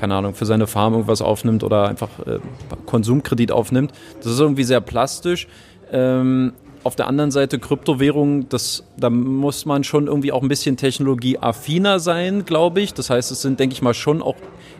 keine 0.00 0.14
Ahnung, 0.14 0.34
für 0.34 0.46
seine 0.46 0.66
Farm 0.66 0.94
irgendwas 0.94 1.20
aufnimmt 1.20 1.62
oder 1.62 1.86
einfach 1.86 2.08
äh, 2.26 2.38
Konsumkredit 2.86 3.52
aufnimmt. 3.52 3.92
Das 4.22 4.32
ist 4.32 4.40
irgendwie 4.40 4.64
sehr 4.64 4.80
plastisch. 4.80 5.46
Ähm, 5.92 6.54
auf 6.82 6.96
der 6.96 7.06
anderen 7.06 7.30
Seite 7.30 7.58
Kryptowährungen, 7.58 8.48
das, 8.48 8.84
da 8.96 9.10
muss 9.10 9.66
man 9.66 9.84
schon 9.84 10.06
irgendwie 10.06 10.32
auch 10.32 10.40
ein 10.40 10.48
bisschen 10.48 10.78
technologieaffiner 10.78 12.00
sein, 12.00 12.46
glaube 12.46 12.80
ich. 12.80 12.94
Das 12.94 13.10
heißt, 13.10 13.30
es 13.30 13.42
sind, 13.42 13.60
denke 13.60 13.74
ich 13.74 13.82
mal, 13.82 13.92
schon 13.92 14.22
auch 14.22 14.36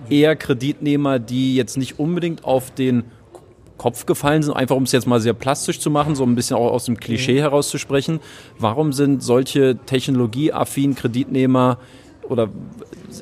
eher 0.08 0.36
Kreditnehmer, 0.36 1.18
die 1.18 1.54
jetzt 1.54 1.76
nicht 1.76 1.98
unbedingt 1.98 2.44
auf 2.44 2.70
den 2.70 3.04
Kopf 3.76 4.06
gefallen 4.06 4.42
sind, 4.42 4.54
einfach 4.54 4.76
um 4.76 4.84
es 4.84 4.92
jetzt 4.92 5.06
mal 5.06 5.20
sehr 5.20 5.34
plastisch 5.34 5.80
zu 5.80 5.90
machen, 5.90 6.14
so 6.14 6.24
ein 6.24 6.34
bisschen 6.34 6.56
auch 6.56 6.70
aus 6.72 6.86
dem 6.86 6.98
Klischee 6.98 7.34
mhm. 7.34 7.40
herauszusprechen. 7.40 8.20
Warum 8.58 8.94
sind 8.94 9.22
solche 9.22 9.76
technologieaffinen 9.84 10.94
Kreditnehmer 10.94 11.78
oder 12.30 12.48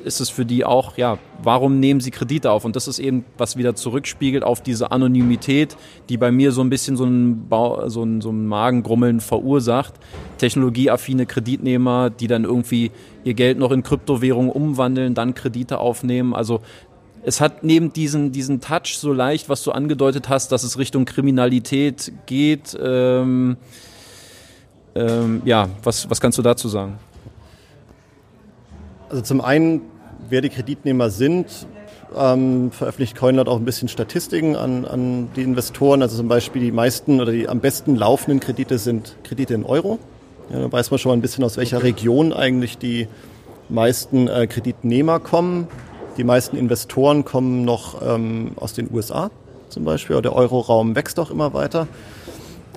ist 0.05 0.21
es 0.21 0.29
für 0.29 0.45
die 0.45 0.63
auch, 0.63 0.97
ja, 0.97 1.17
warum 1.41 1.79
nehmen 1.79 1.99
sie 1.99 2.11
Kredite 2.11 2.51
auf? 2.51 2.63
Und 2.63 2.75
das 2.75 2.87
ist 2.87 2.99
eben, 2.99 3.25
was 3.37 3.57
wieder 3.57 3.75
zurückspiegelt 3.75 4.43
auf 4.43 4.61
diese 4.61 4.91
Anonymität, 4.91 5.75
die 6.09 6.17
bei 6.17 6.31
mir 6.31 6.51
so 6.51 6.61
ein 6.61 6.69
bisschen 6.69 6.95
so 6.95 7.05
ein, 7.05 7.47
Bau, 7.49 7.89
so 7.89 8.03
ein, 8.03 8.21
so 8.21 8.29
ein 8.29 8.45
Magengrummeln 8.45 9.19
verursacht. 9.19 9.95
Technologieaffine 10.37 11.25
Kreditnehmer, 11.25 12.09
die 12.09 12.27
dann 12.27 12.43
irgendwie 12.43 12.91
ihr 13.23 13.33
Geld 13.33 13.57
noch 13.57 13.71
in 13.71 13.83
Kryptowährungen 13.83 14.51
umwandeln, 14.51 15.15
dann 15.15 15.33
Kredite 15.33 15.79
aufnehmen. 15.79 16.33
Also 16.35 16.61
es 17.23 17.41
hat 17.41 17.63
neben 17.63 17.91
diesen, 17.91 18.31
diesen 18.31 18.61
Touch 18.61 18.97
so 18.97 19.11
leicht, 19.11 19.49
was 19.49 19.63
du 19.63 19.71
angedeutet 19.71 20.29
hast, 20.29 20.51
dass 20.51 20.63
es 20.63 20.77
Richtung 20.77 21.05
Kriminalität 21.05 22.11
geht. 22.27 22.77
Ähm, 22.81 23.57
ähm, 24.95 25.41
ja, 25.45 25.69
was, 25.83 26.09
was 26.09 26.21
kannst 26.21 26.37
du 26.37 26.41
dazu 26.41 26.69
sagen? 26.69 26.99
Also 29.09 29.23
zum 29.23 29.41
einen, 29.41 29.81
wer 30.29 30.41
die 30.41 30.49
Kreditnehmer 30.49 31.09
sind, 31.09 31.67
ähm, 32.17 32.71
veröffentlicht 32.71 33.17
Coinlot 33.17 33.47
auch 33.47 33.57
ein 33.57 33.65
bisschen 33.65 33.87
Statistiken 33.87 34.55
an, 34.55 34.85
an 34.85 35.29
die 35.35 35.41
Investoren. 35.41 36.01
Also 36.01 36.17
zum 36.17 36.27
Beispiel 36.27 36.61
die 36.61 36.71
meisten 36.71 37.19
oder 37.19 37.31
die 37.31 37.47
am 37.49 37.59
besten 37.59 37.95
laufenden 37.95 38.39
Kredite 38.39 38.77
sind 38.77 39.15
Kredite 39.23 39.55
in 39.55 39.65
Euro. 39.65 39.99
Ja, 40.51 40.59
da 40.59 40.71
weiß 40.71 40.91
man 40.91 40.99
schon 40.99 41.09
mal 41.09 41.17
ein 41.17 41.21
bisschen, 41.21 41.43
aus 41.43 41.57
welcher 41.57 41.83
Region 41.83 42.33
eigentlich 42.33 42.77
die 42.77 43.07
meisten 43.67 44.27
äh, 44.27 44.47
Kreditnehmer 44.47 45.19
kommen. 45.19 45.67
Die 46.17 46.23
meisten 46.23 46.57
Investoren 46.57 47.25
kommen 47.25 47.65
noch 47.65 48.01
ähm, 48.01 48.51
aus 48.57 48.73
den 48.73 48.93
USA 48.93 49.31
zum 49.69 49.85
Beispiel. 49.85 50.21
Der 50.21 50.35
Euroraum 50.35 50.95
wächst 50.95 51.19
auch 51.19 51.31
immer 51.31 51.53
weiter. 51.53 51.87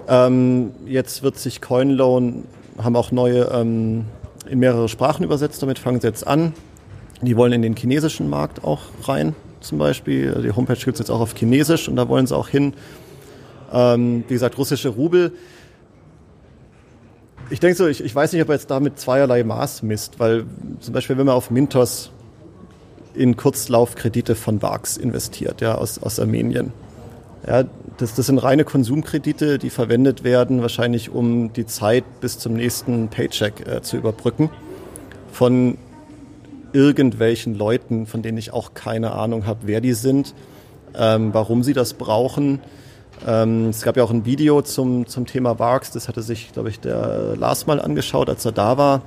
Ähm, 0.08 0.72
jetzt 0.86 1.22
wird 1.22 1.38
sich 1.38 1.60
CoinLoan, 1.60 2.44
haben 2.82 2.96
auch 2.96 3.12
neue 3.12 3.50
ähm, 3.52 4.06
in 4.48 4.58
mehrere 4.58 4.88
Sprachen 4.88 5.24
übersetzt. 5.24 5.62
Damit 5.62 5.78
fangen 5.78 6.00
sie 6.00 6.06
jetzt 6.06 6.26
an. 6.26 6.52
Die 7.20 7.36
wollen 7.36 7.52
in 7.52 7.62
den 7.62 7.76
chinesischen 7.76 8.28
Markt 8.28 8.64
auch 8.64 8.80
rein, 9.04 9.34
zum 9.60 9.78
Beispiel. 9.78 10.34
Die 10.42 10.50
Homepage 10.50 10.76
gibt 10.76 10.94
es 10.94 10.98
jetzt 10.98 11.10
auch 11.10 11.20
auf 11.20 11.34
Chinesisch 11.34 11.88
und 11.88 11.96
da 11.96 12.08
wollen 12.08 12.26
sie 12.26 12.36
auch 12.36 12.48
hin. 12.48 12.74
Ähm, 13.72 14.24
wie 14.28 14.34
gesagt, 14.34 14.58
russische 14.58 14.88
Rubel. 14.88 15.32
Ich 17.50 17.60
denke 17.60 17.76
so, 17.76 17.86
ich, 17.86 18.02
ich 18.02 18.14
weiß 18.14 18.32
nicht, 18.32 18.42
ob 18.42 18.48
er 18.48 18.54
jetzt 18.54 18.70
damit 18.70 18.98
zweierlei 18.98 19.44
Maß 19.44 19.82
misst, 19.82 20.18
weil 20.18 20.44
zum 20.80 20.94
Beispiel, 20.94 21.16
wenn 21.18 21.26
man 21.26 21.34
auf 21.34 21.50
Mintos 21.50 22.10
in 23.14 23.36
Kurzlaufkredite 23.36 24.34
von 24.34 24.62
VAX 24.62 24.96
investiert, 24.96 25.60
ja, 25.60 25.74
aus, 25.74 26.02
aus 26.02 26.18
Armenien. 26.18 26.72
Ja, 27.46 27.64
das, 28.02 28.14
das 28.14 28.26
sind 28.26 28.38
reine 28.38 28.64
Konsumkredite, 28.64 29.58
die 29.58 29.70
verwendet 29.70 30.24
werden, 30.24 30.60
wahrscheinlich 30.60 31.10
um 31.10 31.52
die 31.52 31.66
Zeit 31.66 32.04
bis 32.20 32.38
zum 32.38 32.54
nächsten 32.54 33.08
Paycheck 33.08 33.66
äh, 33.66 33.80
zu 33.80 33.96
überbrücken. 33.96 34.50
Von 35.30 35.78
irgendwelchen 36.72 37.54
Leuten, 37.54 38.06
von 38.06 38.22
denen 38.22 38.38
ich 38.38 38.52
auch 38.52 38.74
keine 38.74 39.12
Ahnung 39.12 39.46
habe, 39.46 39.60
wer 39.64 39.80
die 39.80 39.92
sind, 39.92 40.34
ähm, 40.94 41.32
warum 41.32 41.62
sie 41.62 41.74
das 41.74 41.94
brauchen. 41.94 42.60
Ähm, 43.26 43.68
es 43.68 43.82
gab 43.82 43.96
ja 43.96 44.02
auch 44.02 44.10
ein 44.10 44.26
Video 44.26 44.62
zum, 44.62 45.06
zum 45.06 45.26
Thema 45.26 45.60
VARX, 45.60 45.92
das 45.92 46.08
hatte 46.08 46.22
sich, 46.22 46.52
glaube 46.52 46.70
ich, 46.70 46.80
der 46.80 47.36
Lars 47.36 47.66
mal 47.66 47.80
angeschaut, 47.80 48.28
als 48.28 48.44
er 48.44 48.52
da 48.52 48.78
war, 48.78 49.02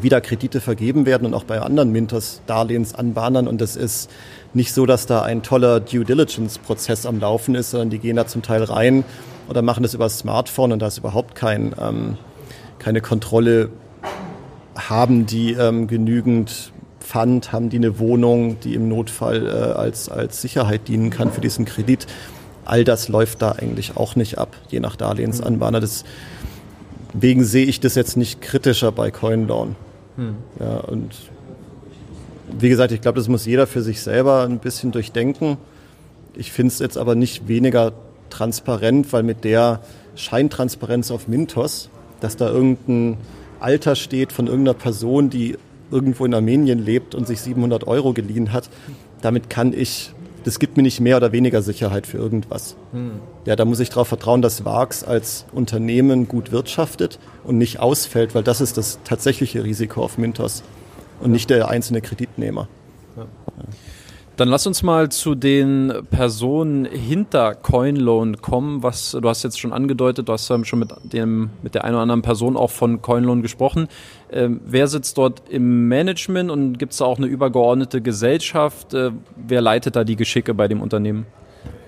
wie 0.00 0.08
da 0.08 0.20
Kredite 0.20 0.60
vergeben 0.60 1.06
werden 1.06 1.26
und 1.26 1.34
auch 1.34 1.44
bei 1.44 1.60
anderen 1.60 1.92
Mintos 1.92 2.42
Darlehensanbahnern. 2.46 3.48
Und 3.48 3.62
es 3.62 3.76
ist 3.76 4.10
nicht 4.52 4.72
so, 4.72 4.86
dass 4.86 5.06
da 5.06 5.22
ein 5.22 5.42
toller 5.42 5.80
Due 5.80 6.04
Diligence-Prozess 6.04 7.06
am 7.06 7.20
Laufen 7.20 7.54
ist, 7.54 7.70
sondern 7.70 7.90
die 7.90 7.98
gehen 7.98 8.16
da 8.16 8.26
zum 8.26 8.42
Teil 8.42 8.64
rein 8.64 9.04
oder 9.48 9.62
machen 9.62 9.82
das 9.82 9.94
über 9.94 10.04
das 10.04 10.18
Smartphone 10.18 10.72
und 10.72 10.80
da 10.80 10.86
ist 10.86 10.98
überhaupt 10.98 11.34
kein, 11.34 11.74
ähm, 11.80 12.16
keine 12.78 13.00
Kontrolle. 13.00 13.70
Haben 14.76 15.26
die 15.26 15.52
ähm, 15.52 15.86
genügend 15.86 16.72
Pfand, 17.00 17.52
haben 17.52 17.68
die 17.68 17.76
eine 17.76 17.98
Wohnung, 17.98 18.58
die 18.60 18.74
im 18.74 18.88
Notfall 18.88 19.46
äh, 19.46 19.50
als, 19.50 20.08
als 20.08 20.40
Sicherheit 20.40 20.88
dienen 20.88 21.10
kann 21.10 21.30
für 21.30 21.40
diesen 21.40 21.64
Kredit? 21.64 22.06
All 22.64 22.82
das 22.82 23.08
läuft 23.08 23.42
da 23.42 23.52
eigentlich 23.52 23.96
auch 23.96 24.16
nicht 24.16 24.38
ab, 24.38 24.56
je 24.70 24.80
nach 24.80 24.96
Darlehensanbahner. 24.96 25.80
Deswegen 25.80 27.44
sehe 27.44 27.66
ich 27.66 27.80
das 27.80 27.94
jetzt 27.94 28.16
nicht 28.16 28.40
kritischer 28.40 28.90
bei 28.90 29.10
CoinLoan. 29.10 29.76
Hm. 30.16 30.36
Ja, 30.60 30.78
und 30.78 31.14
wie 32.58 32.68
gesagt, 32.68 32.92
ich 32.92 33.00
glaube, 33.00 33.18
das 33.18 33.28
muss 33.28 33.46
jeder 33.46 33.66
für 33.66 33.82
sich 33.82 34.00
selber 34.00 34.44
ein 34.44 34.58
bisschen 34.58 34.92
durchdenken. 34.92 35.56
Ich 36.34 36.52
finde 36.52 36.72
es 36.72 36.78
jetzt 36.78 36.98
aber 36.98 37.14
nicht 37.14 37.48
weniger 37.48 37.92
transparent, 38.30 39.12
weil 39.12 39.22
mit 39.22 39.44
der 39.44 39.80
Scheintransparenz 40.16 41.10
auf 41.10 41.28
Mintos, 41.28 41.88
dass 42.20 42.36
da 42.36 42.48
irgendein 42.48 43.16
Alter 43.60 43.94
steht 43.96 44.32
von 44.32 44.46
irgendeiner 44.46 44.74
Person, 44.74 45.30
die 45.30 45.56
irgendwo 45.90 46.24
in 46.24 46.34
Armenien 46.34 46.78
lebt 46.84 47.14
und 47.14 47.26
sich 47.26 47.40
700 47.40 47.86
Euro 47.86 48.12
geliehen 48.12 48.52
hat, 48.52 48.68
damit 49.22 49.48
kann 49.48 49.72
ich, 49.72 50.12
das 50.44 50.58
gibt 50.58 50.76
mir 50.76 50.82
nicht 50.82 51.00
mehr 51.00 51.16
oder 51.16 51.32
weniger 51.32 51.62
Sicherheit 51.62 52.06
für 52.06 52.18
irgendwas. 52.18 52.76
Hm. 52.92 53.12
Ja, 53.46 53.56
da 53.56 53.64
muss 53.64 53.80
ich 53.80 53.88
darauf 53.88 54.08
vertrauen, 54.08 54.42
dass 54.42 54.64
VAX 54.64 55.02
als 55.02 55.46
Unternehmen 55.52 56.28
gut 56.28 56.52
wirtschaftet 56.52 57.18
und 57.44 57.58
nicht 57.58 57.80
ausfällt, 57.80 58.34
weil 58.34 58.42
das 58.42 58.60
ist 58.60 58.76
das 58.76 59.00
tatsächliche 59.04 59.64
Risiko 59.64 60.02
auf 60.02 60.18
Mintos 60.18 60.62
und 61.20 61.32
nicht 61.32 61.50
der 61.50 61.68
einzelne 61.68 62.00
Kreditnehmer. 62.00 62.68
Ja. 63.16 63.26
Dann 64.36 64.48
lass 64.48 64.66
uns 64.66 64.82
mal 64.82 65.10
zu 65.10 65.36
den 65.36 65.92
Personen 66.10 66.86
hinter 66.86 67.54
CoinLoan 67.54 68.42
kommen. 68.42 68.82
Was 68.82 69.12
du 69.12 69.28
hast 69.28 69.44
jetzt 69.44 69.60
schon 69.60 69.72
angedeutet, 69.72 70.28
du 70.28 70.32
hast 70.32 70.52
schon 70.64 70.78
mit 70.80 70.90
dem 71.04 71.50
mit 71.62 71.76
der 71.76 71.84
einen 71.84 71.94
oder 71.94 72.02
anderen 72.02 72.22
Person 72.22 72.56
auch 72.56 72.72
von 72.72 73.00
CoinLoan 73.00 73.42
gesprochen. 73.42 73.86
Ähm, 74.34 74.60
wer 74.66 74.88
sitzt 74.88 75.16
dort 75.16 75.42
im 75.48 75.86
Management 75.86 76.50
und 76.50 76.76
gibt 76.76 76.90
es 76.92 76.98
da 76.98 77.04
auch 77.04 77.18
eine 77.18 77.28
übergeordnete 77.28 78.00
Gesellschaft? 78.00 78.92
Äh, 78.92 79.12
wer 79.36 79.60
leitet 79.60 79.94
da 79.94 80.02
die 80.02 80.16
Geschicke 80.16 80.54
bei 80.54 80.66
dem 80.66 80.82
Unternehmen? 80.82 81.24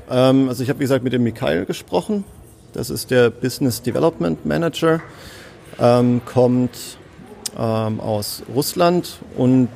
Ähm, 0.09 0.49
also 0.49 0.63
ich 0.63 0.69
habe 0.69 0.79
wie 0.79 0.85
gesagt 0.85 1.03
mit 1.03 1.13
dem 1.13 1.25
Mikhail 1.25 1.65
gesprochen. 1.65 2.25
Das 2.73 2.89
ist 2.89 3.11
der 3.11 3.31
Business 3.31 3.83
Development 3.83 4.47
Manager. 4.47 5.01
Ähm, 5.81 6.21
kommt 6.25 6.99
ähm, 7.59 7.99
aus 7.99 8.45
Russland 8.55 9.19
und 9.37 9.69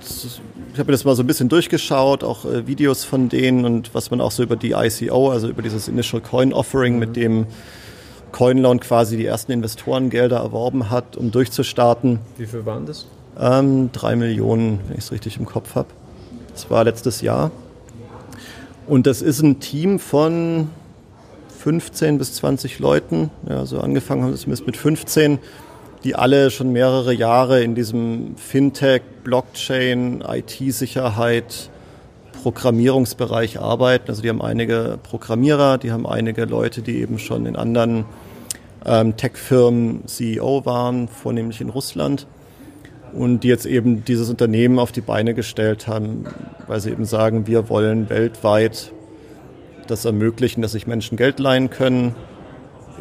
ich 0.72 0.78
habe 0.78 0.87
mir 0.87 0.92
das 0.92 1.04
mal 1.04 1.16
so 1.16 1.24
ein 1.24 1.26
bisschen 1.26 1.48
durchgeschaut, 1.48 2.22
auch 2.22 2.44
äh, 2.44 2.68
Videos 2.68 3.04
von 3.04 3.28
denen 3.28 3.64
und 3.64 3.94
was 3.94 4.12
man 4.12 4.20
auch 4.20 4.30
so 4.30 4.44
über 4.44 4.54
die 4.54 4.72
ICO, 4.72 5.30
also 5.30 5.48
über 5.48 5.62
dieses 5.62 5.88
Initial 5.88 6.22
Coin 6.22 6.52
Offering, 6.52 6.94
mhm. 6.94 6.98
mit 7.00 7.16
dem 7.16 7.46
CoinLoan 8.33 8.81
quasi 8.81 9.16
die 9.16 9.27
ersten 9.27 9.53
Investorengelder 9.53 10.38
erworben 10.38 10.90
hat, 10.90 11.16
um 11.16 11.31
durchzustarten. 11.31 12.21
Wie 12.37 12.47
viel 12.47 12.64
waren 12.66 12.87
das? 12.87 13.07
Ähm, 13.38 13.90
drei 13.93 14.16
Millionen, 14.16 14.81
wenn 14.88 14.99
ich 14.99 15.05
es 15.05 15.12
richtig 15.12 15.38
im 15.38 15.47
Kopf 15.47 15.75
habe. 15.75 15.88
Das 16.53 16.71
war 16.71 16.85
letztes 16.85 17.21
Jahr. 17.21 17.51
Und 18.87 19.07
das 19.07 19.23
ist 19.23 19.40
ein 19.40 19.61
Team 19.61 19.99
von 19.99 20.71
15 21.59 22.19
bis 22.19 22.35
20 22.35 22.79
Leuten. 22.79 23.31
Ja, 23.49 23.66
so 23.66 23.81
angefangen 23.81 24.23
haben 24.23 24.31
wir 24.31 24.37
zumindest 24.37 24.66
mit 24.66 24.77
15 24.77 25.38
die 26.05 26.14
alle 26.14 26.51
schon 26.51 26.73
mehrere 26.73 27.12
Jahre 27.12 27.62
in 27.62 27.75
diesem 27.75 28.37
Fintech, 28.37 29.03
Blockchain, 29.23 30.25
IT-Sicherheit, 30.27 31.71
Programmierungsbereich 32.42 33.61
arbeiten. 33.61 34.09
Also 34.09 34.22
die 34.22 34.29
haben 34.29 34.42
einige 34.42 34.98
Programmierer, 35.03 35.79
die 35.79 35.92
haben 35.92 36.07
einige 36.07 36.44
Leute, 36.44 36.83
die 36.83 37.00
eben 37.00 37.18
schon 37.18 37.46
in 37.46 37.57
anderen 37.57 38.05
ähm, 38.85 39.16
Tech-Firmen 39.16 40.07
CEO 40.07 40.64
waren, 40.64 41.09
vornehmlich 41.09 41.61
in 41.61 41.68
Russland. 41.68 42.26
Und 43.12 43.40
die 43.40 43.48
jetzt 43.48 43.66
eben 43.66 44.05
dieses 44.05 44.31
Unternehmen 44.31 44.79
auf 44.79 44.92
die 44.92 45.00
Beine 45.00 45.35
gestellt 45.35 45.88
haben, 45.88 46.24
weil 46.68 46.81
sie 46.81 46.90
eben 46.90 47.05
sagen, 47.05 47.46
wir 47.46 47.68
wollen 47.68 48.09
weltweit 48.09 48.92
das 49.88 50.05
ermöglichen, 50.05 50.62
dass 50.62 50.72
sich 50.72 50.87
Menschen 50.87 51.16
Geld 51.16 51.40
leihen 51.40 51.70
können, 51.70 52.14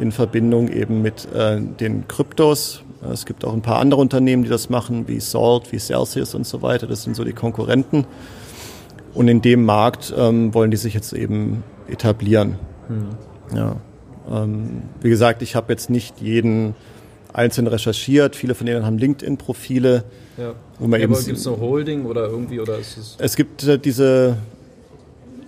in 0.00 0.10
Verbindung 0.10 0.68
eben 0.68 1.02
mit 1.02 1.32
äh, 1.32 1.60
den 1.60 2.08
Kryptos, 2.08 2.82
es 3.08 3.24
gibt 3.24 3.46
auch 3.46 3.54
ein 3.54 3.62
paar 3.62 3.78
andere 3.78 4.00
Unternehmen, 4.00 4.42
die 4.42 4.50
das 4.50 4.68
machen, 4.68 5.08
wie 5.08 5.20
Salt, 5.20 5.72
wie 5.72 5.78
Celsius 5.78 6.34
und 6.34 6.46
so 6.46 6.60
weiter. 6.60 6.86
Das 6.86 7.02
sind 7.02 7.16
so 7.16 7.24
die 7.24 7.32
Konkurrenten. 7.32 8.04
Und 9.14 9.28
in 9.28 9.42
dem 9.42 9.64
Markt 9.64 10.14
ähm, 10.16 10.54
wollen 10.54 10.70
die 10.70 10.76
sich 10.76 10.94
jetzt 10.94 11.12
eben 11.12 11.62
etablieren. 11.88 12.56
Mhm. 12.88 13.56
Ja. 13.56 13.76
Ähm, 14.30 14.82
wie 15.00 15.10
gesagt, 15.10 15.42
ich 15.42 15.56
habe 15.56 15.72
jetzt 15.72 15.90
nicht 15.90 16.20
jeden 16.20 16.74
einzeln 17.32 17.66
recherchiert. 17.66 18.36
Viele 18.36 18.54
von 18.54 18.66
denen 18.66 18.84
haben 18.84 18.98
LinkedIn-Profile. 18.98 20.04
Ja. 20.36 20.54
Wo 20.78 20.86
man 20.86 21.00
ja, 21.00 21.04
eben 21.04 21.14
gibt 21.14 21.38
es 21.38 21.46
eine 21.46 21.58
Holding 21.58 22.06
oder 22.06 22.28
irgendwie 22.28 22.60
oder 22.60 22.78
ist 22.78 22.96
es? 22.96 23.16
Es 23.18 23.36
gibt 23.36 23.64
äh, 23.64 23.78
diese 23.78 24.36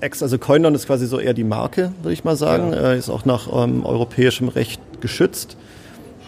Ex, 0.00 0.22
also 0.22 0.36
Coindon 0.38 0.74
ist 0.74 0.86
quasi 0.86 1.06
so 1.06 1.20
eher 1.20 1.34
die 1.34 1.44
Marke, 1.44 1.92
würde 2.02 2.12
ich 2.12 2.24
mal 2.24 2.36
sagen. 2.36 2.72
Ja. 2.72 2.92
Äh, 2.92 2.98
ist 2.98 3.08
auch 3.08 3.24
nach 3.24 3.48
ähm, 3.52 3.86
europäischem 3.86 4.48
Recht 4.48 4.80
geschützt. 5.00 5.56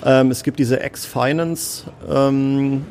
Ähm, 0.05 0.31
es 0.31 0.43
gibt 0.43 0.59
diese 0.59 0.81
Ex-Finance 0.81 1.85
ähm, 2.09 2.85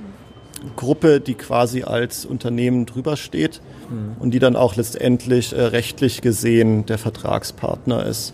Gruppe, 0.76 1.20
die 1.20 1.36
quasi 1.36 1.84
als 1.84 2.26
Unternehmen 2.26 2.86
drüber 2.86 3.18
steht 3.18 3.62
mhm. 3.90 4.16
und 4.20 4.32
die 4.32 4.40
dann 4.40 4.56
auch 4.56 4.76
letztendlich 4.76 5.54
äh, 5.54 5.62
rechtlich 5.62 6.22
gesehen 6.22 6.86
der 6.86 6.98
Vertragspartner 6.98 8.06
ist. 8.06 8.34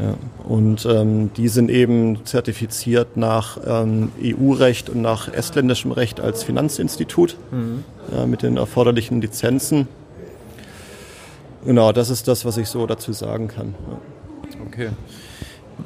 Ja, 0.00 0.14
und 0.48 0.86
ähm, 0.86 1.32
die 1.34 1.46
sind 1.46 1.70
eben 1.70 2.24
zertifiziert 2.24 3.16
nach 3.16 3.58
ähm, 3.64 4.10
EU-Recht 4.20 4.90
und 4.90 5.02
nach 5.02 5.32
estländischem 5.32 5.92
Recht 5.92 6.20
als 6.20 6.42
Finanzinstitut 6.42 7.36
mhm. 7.52 7.84
ja, 8.12 8.26
mit 8.26 8.42
den 8.42 8.56
erforderlichen 8.56 9.20
Lizenzen. 9.20 9.86
Genau, 11.64 11.92
das 11.92 12.10
ist 12.10 12.26
das, 12.26 12.44
was 12.44 12.56
ich 12.56 12.68
so 12.68 12.86
dazu 12.86 13.12
sagen 13.12 13.48
kann. 13.48 13.74
Ja. 13.88 13.98
Okay. 14.66 14.88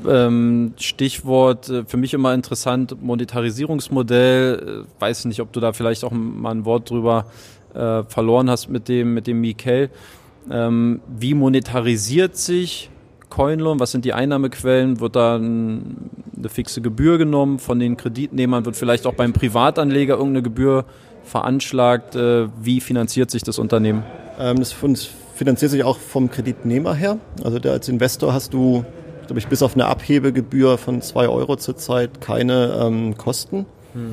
Ähm, 0.07 0.75
Stichwort 0.77 1.69
äh, 1.69 1.85
für 1.85 1.97
mich 1.97 2.15
immer 2.15 2.35
interessant, 2.35 3.03
Monetarisierungsmodell. 3.03 4.85
Äh, 4.85 5.01
weiß 5.01 5.25
nicht, 5.27 5.41
ob 5.41 5.53
du 5.53 5.61
da 5.61 5.73
vielleicht 5.73 6.05
auch 6.05 6.13
mal 6.13 6.51
ein 6.51 6.65
Wort 6.65 6.91
drüber 6.91 7.27
äh, 7.75 8.03
verloren 8.05 8.51
hast 8.51 8.69
mit 8.69 8.89
dem, 8.89 9.15
mit 9.15 9.27
dem 9.27 9.41
Mikel. 9.41 9.91
Ähm, 10.51 11.01
wie 11.09 11.35
monetarisiert 11.35 12.37
sich 12.37 12.91
Coinloan? 13.29 13.81
Was 13.81 13.93
sind 13.93 14.05
die 14.05 14.13
Einnahmequellen? 14.13 15.01
Wird 15.01 15.17
da 15.17 15.37
ein, 15.37 16.11
eine 16.37 16.49
fixe 16.49 16.81
Gebühr 16.81 17.19
genommen 17.19 17.59
von 17.59 17.79
den 17.79 17.97
Kreditnehmern? 17.97 18.65
Wird 18.65 18.77
vielleicht 18.77 19.07
auch 19.07 19.15
beim 19.15 19.33
Privatanleger 19.33 20.15
irgendeine 20.15 20.43
Gebühr 20.43 20.85
veranschlagt? 21.25 22.15
Wie 22.15 22.81
finanziert 22.81 23.31
sich 23.31 23.43
das 23.43 23.59
Unternehmen? 23.59 24.03
Ähm, 24.39 24.59
das 24.59 24.75
finanziert 25.39 25.71
sich 25.71 25.85
auch 25.85 25.99
vom 25.99 26.31
Kreditnehmer 26.31 26.95
her. 26.95 27.19
Also 27.45 27.59
als 27.69 27.89
Investor 27.89 28.33
hast 28.33 28.53
du, 28.55 28.85
glaube 29.29 29.39
ich, 29.39 29.47
bis 29.47 29.63
auf 29.63 29.75
eine 29.75 29.87
Abhebegebühr 29.87 30.79
von 30.79 31.03
zwei 31.03 31.29
Euro 31.29 31.57
zurzeit 31.57 32.21
keine 32.23 32.81
ähm, 32.83 33.17
Kosten. 33.19 33.67
Hm. 33.93 34.11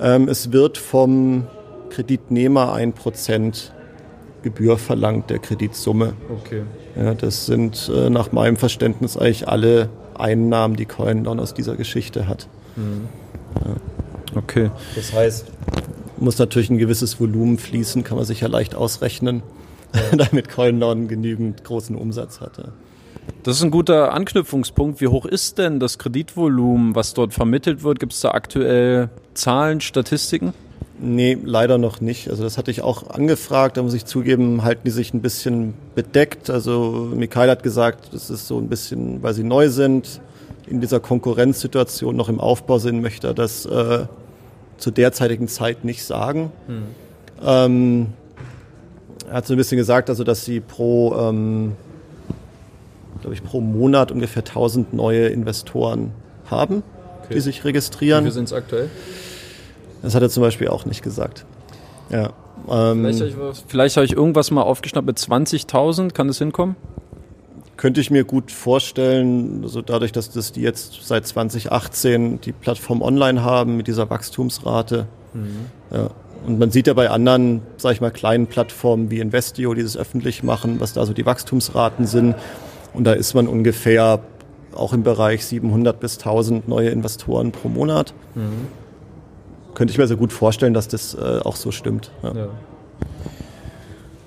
Ähm, 0.00 0.28
es 0.28 0.52
wird 0.52 0.78
vom 0.78 1.48
Kreditnehmer 1.90 2.72
ein 2.72 2.92
Prozent 2.92 3.72
Gebühr 4.42 4.78
verlangt 4.78 5.30
der 5.30 5.40
Kreditsumme. 5.40 6.14
Okay. 6.30 6.62
Ja, 6.96 7.14
das 7.14 7.46
sind 7.46 7.90
äh, 7.94 8.08
nach 8.08 8.32
meinem 8.32 8.56
Verständnis 8.56 9.16
eigentlich 9.16 9.48
alle 9.48 9.88
Einnahmen, 10.14 10.76
die 10.76 10.86
CoinDown 10.86 11.40
aus 11.40 11.54
dieser 11.54 11.76
Geschichte 11.76 12.28
hat. 12.28 12.48
Mhm. 12.76 13.08
Ja. 13.64 13.76
Okay. 14.36 14.70
Das 14.94 15.12
heißt, 15.12 15.46
muss 16.18 16.38
natürlich 16.38 16.70
ein 16.70 16.78
gewisses 16.78 17.20
Volumen 17.20 17.58
fließen, 17.58 18.04
kann 18.04 18.16
man 18.16 18.26
sich 18.26 18.40
ja 18.40 18.48
leicht 18.48 18.76
ausrechnen, 18.76 19.42
ja. 19.94 20.16
damit 20.16 20.48
CoinDown 20.48 21.08
genügend 21.08 21.64
großen 21.64 21.96
Umsatz 21.96 22.40
hatte. 22.40 22.72
Das 23.42 23.56
ist 23.56 23.62
ein 23.62 23.70
guter 23.70 24.12
Anknüpfungspunkt. 24.12 25.00
Wie 25.00 25.08
hoch 25.08 25.26
ist 25.26 25.58
denn 25.58 25.80
das 25.80 25.98
Kreditvolumen, 25.98 26.94
was 26.94 27.14
dort 27.14 27.34
vermittelt 27.34 27.82
wird? 27.82 27.98
Gibt 27.98 28.12
es 28.12 28.20
da 28.20 28.30
aktuell 28.30 29.10
Zahlen, 29.34 29.80
Statistiken? 29.80 30.54
Nee, 31.00 31.36
leider 31.42 31.78
noch 31.78 32.00
nicht. 32.00 32.30
Also 32.30 32.44
das 32.44 32.56
hatte 32.56 32.70
ich 32.70 32.82
auch 32.82 33.10
angefragt, 33.10 33.76
da 33.76 33.82
muss 33.82 33.94
ich 33.94 34.04
zugeben, 34.04 34.62
halten 34.62 34.82
die 34.84 34.92
sich 34.92 35.12
ein 35.12 35.20
bisschen 35.20 35.74
bedeckt. 35.96 36.48
Also 36.48 37.10
Mikhail 37.12 37.50
hat 37.50 37.64
gesagt, 37.64 38.10
das 38.12 38.30
ist 38.30 38.46
so 38.46 38.58
ein 38.58 38.68
bisschen, 38.68 39.20
weil 39.22 39.34
sie 39.34 39.42
neu 39.42 39.68
sind, 39.68 40.20
in 40.68 40.80
dieser 40.80 41.00
Konkurrenzsituation 41.00 42.14
noch 42.14 42.28
im 42.28 42.38
Aufbau 42.38 42.78
sind, 42.78 43.02
möchte 43.02 43.26
er 43.28 43.34
das 43.34 43.66
äh, 43.66 44.06
zur 44.78 44.92
derzeitigen 44.92 45.48
Zeit 45.48 45.84
nicht 45.84 46.04
sagen. 46.04 46.52
Hm. 46.68 46.82
Ähm, 47.44 48.06
er 49.28 49.34
hat 49.38 49.46
so 49.46 49.54
ein 49.54 49.56
bisschen 49.56 49.78
gesagt, 49.78 50.08
also 50.08 50.22
dass 50.22 50.44
sie 50.44 50.60
pro, 50.60 51.16
ähm, 51.18 51.72
glaube 53.22 53.34
ich, 53.34 53.42
pro 53.42 53.60
Monat 53.60 54.12
ungefähr 54.12 54.42
1000 54.42 54.92
neue 54.92 55.28
Investoren 55.28 56.12
haben, 56.50 56.82
okay. 57.24 57.34
die 57.34 57.40
sich 57.40 57.64
registrieren. 57.64 58.24
Wie 58.24 58.30
sind 58.30 58.44
es 58.44 58.52
aktuell? 58.52 58.90
Das 60.02 60.14
hat 60.14 60.22
er 60.22 60.28
zum 60.28 60.42
Beispiel 60.42 60.68
auch 60.68 60.84
nicht 60.84 61.02
gesagt. 61.02 61.46
Ja. 62.10 62.30
Ähm, 62.70 63.02
vielleicht 63.66 63.96
habe 63.96 64.04
ich, 64.04 64.12
irgendwas 64.12 64.50
mal 64.50 64.62
aufgeschnappt 64.62 65.06
mit 65.06 65.18
20.000. 65.18 66.12
Kann 66.12 66.28
das 66.28 66.38
hinkommen? 66.38 66.76
Könnte 67.76 68.00
ich 68.00 68.10
mir 68.10 68.24
gut 68.24 68.50
vorstellen, 68.52 69.60
also 69.64 69.82
dadurch, 69.82 70.12
dass 70.12 70.30
das 70.30 70.52
die 70.52 70.60
jetzt 70.60 71.00
seit 71.02 71.26
2018 71.26 72.40
die 72.40 72.52
Plattform 72.52 73.02
online 73.02 73.42
haben 73.42 73.76
mit 73.76 73.88
dieser 73.88 74.10
Wachstumsrate. 74.10 75.06
Mhm. 75.32 75.66
Ja. 75.90 76.10
Und 76.46 76.58
man 76.58 76.70
sieht 76.70 76.88
ja 76.88 76.94
bei 76.94 77.08
anderen, 77.08 77.62
sage 77.76 77.94
ich 77.94 78.00
mal, 78.00 78.10
kleinen 78.10 78.46
Plattformen 78.46 79.10
wie 79.10 79.20
Investio, 79.20 79.74
die 79.74 79.82
das 79.82 79.96
öffentlich 79.96 80.42
machen, 80.42 80.80
was 80.80 80.92
da 80.92 81.06
so 81.06 81.12
die 81.12 81.24
Wachstumsraten 81.24 82.06
sind. 82.06 82.34
Und 82.94 83.04
da 83.04 83.12
ist 83.12 83.34
man 83.34 83.48
ungefähr 83.48 84.20
auch 84.74 84.92
im 84.92 85.02
Bereich 85.02 85.44
700 85.44 85.98
bis 86.00 86.18
1000 86.18 86.68
neue 86.68 86.90
Investoren 86.90 87.52
pro 87.52 87.68
Monat. 87.68 88.14
Mhm 88.34 88.68
könnte 89.74 89.92
ich 89.92 89.98
mir 89.98 90.06
so 90.06 90.16
gut 90.16 90.32
vorstellen, 90.32 90.74
dass 90.74 90.88
das 90.88 91.14
äh, 91.14 91.40
auch 91.44 91.56
so 91.56 91.70
stimmt. 91.70 92.10
Ja. 92.22 92.34
Ja. 92.34 92.48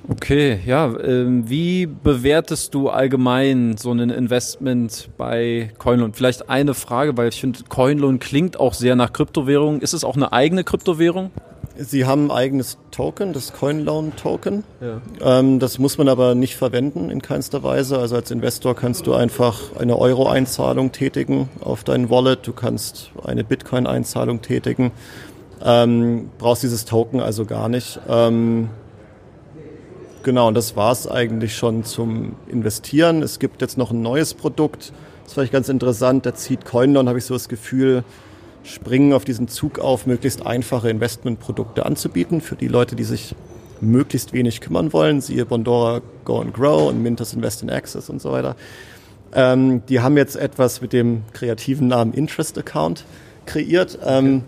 Okay, 0.08 0.60
ja, 0.66 0.94
äh, 0.94 1.26
wie 1.50 1.88
bewertest 1.88 2.76
du 2.76 2.90
allgemein 2.90 3.76
so 3.76 3.92
ein 3.92 4.12
Investment 4.12 5.10
bei 5.18 5.72
Coinloan? 5.80 6.14
Vielleicht 6.14 6.48
eine 6.48 6.76
Frage, 6.76 7.18
weil 7.18 7.30
ich 7.30 7.42
finde, 7.42 7.60
Coinloan 7.68 8.20
klingt 8.20 8.60
auch 8.60 8.76
sehr 8.76 8.96
nach 8.96 9.14
Kryptowährung. 9.14 9.82
Ist 9.82 9.94
es 9.94 10.04
auch 10.04 10.16
eine 10.16 10.32
eigene 10.32 10.64
Kryptowährung? 10.64 11.32
Sie 11.78 12.06
haben 12.06 12.28
ein 12.28 12.32
eigenes 12.32 12.78
Token, 12.92 13.34
das 13.34 13.52
Coinloan-Token. 13.52 14.64
Ja. 14.80 15.02
Ähm, 15.40 15.60
das 15.60 15.78
muss 15.78 15.98
man 15.98 16.08
aber 16.08 16.34
nicht 16.34 16.56
verwenden 16.56 17.10
in 17.10 17.22
keinster 17.22 17.64
Weise. 17.64 18.00
Also 18.00 18.16
als 18.16 18.32
Investor 18.32 18.76
kannst 18.76 19.08
du 19.08 19.14
einfach 19.14 19.76
eine 19.78 19.98
Euro-Einzahlung 19.98 20.94
tätigen 20.94 21.50
auf 21.60 21.84
dein 21.84 22.10
Wallet. 22.10 22.48
Du 22.48 22.54
kannst 22.54 23.12
eine 23.24 23.44
Bitcoin-Einzahlung 23.44 24.42
tätigen. 24.42 24.92
Ähm, 25.64 26.30
brauchst 26.38 26.64
dieses 26.64 26.86
Token 26.86 27.20
also 27.20 27.46
gar 27.46 27.68
nicht. 27.68 28.00
Ähm, 28.08 28.70
genau, 30.24 30.48
und 30.48 30.54
das 30.54 30.78
war 30.78 30.92
es 30.92 31.08
eigentlich 31.10 31.56
schon 31.56 31.84
zum 31.84 32.36
Investieren. 32.48 33.22
Es 33.22 33.40
gibt 33.40 33.62
jetzt 33.62 33.78
noch 33.78 33.92
ein 33.92 34.02
neues 34.02 34.34
Produkt, 34.34 34.94
das 35.26 35.34
fand 35.34 35.46
ich 35.46 35.52
ganz 35.52 35.70
interessant. 35.70 36.26
Da 36.26 36.36
zieht 36.36 36.66
Coinlon, 36.66 37.10
habe 37.10 37.18
ich 37.18 37.26
so 37.26 37.34
das 37.34 37.50
Gefühl, 37.50 38.04
springen 38.66 39.14
auf 39.14 39.26
diesen 39.26 39.48
Zug 39.48 39.80
auf, 39.80 40.06
möglichst 40.06 40.46
einfache 40.46 40.90
Investmentprodukte 40.90 41.86
anzubieten 41.86 42.42
für 42.42 42.56
die 42.56 42.68
Leute, 42.68 42.96
die 42.96 43.04
sich 43.04 43.36
möglichst 43.82 44.34
wenig 44.34 44.62
kümmern 44.62 44.94
wollen. 44.94 45.22
Siehe 45.22 45.46
Bondora 45.46 46.02
Go 46.24 46.40
and 46.40 46.54
Grow 46.54 46.90
und 46.90 47.02
Mintos 47.02 47.34
Invest 47.34 47.62
in 47.62 47.70
Access 47.70 48.10
und 48.10 48.22
so 48.22 48.32
weiter. 48.32 48.56
Ähm, 49.34 49.84
die 49.88 50.00
haben 50.00 50.18
jetzt 50.18 50.36
etwas 50.36 50.82
mit 50.82 50.94
dem 50.94 51.24
kreativen 51.34 51.88
Namen 51.88 52.14
Interest 52.14 52.58
Account 52.58 53.06
kreiert. 53.46 54.00
Ähm, 54.04 54.38
okay. 54.38 54.44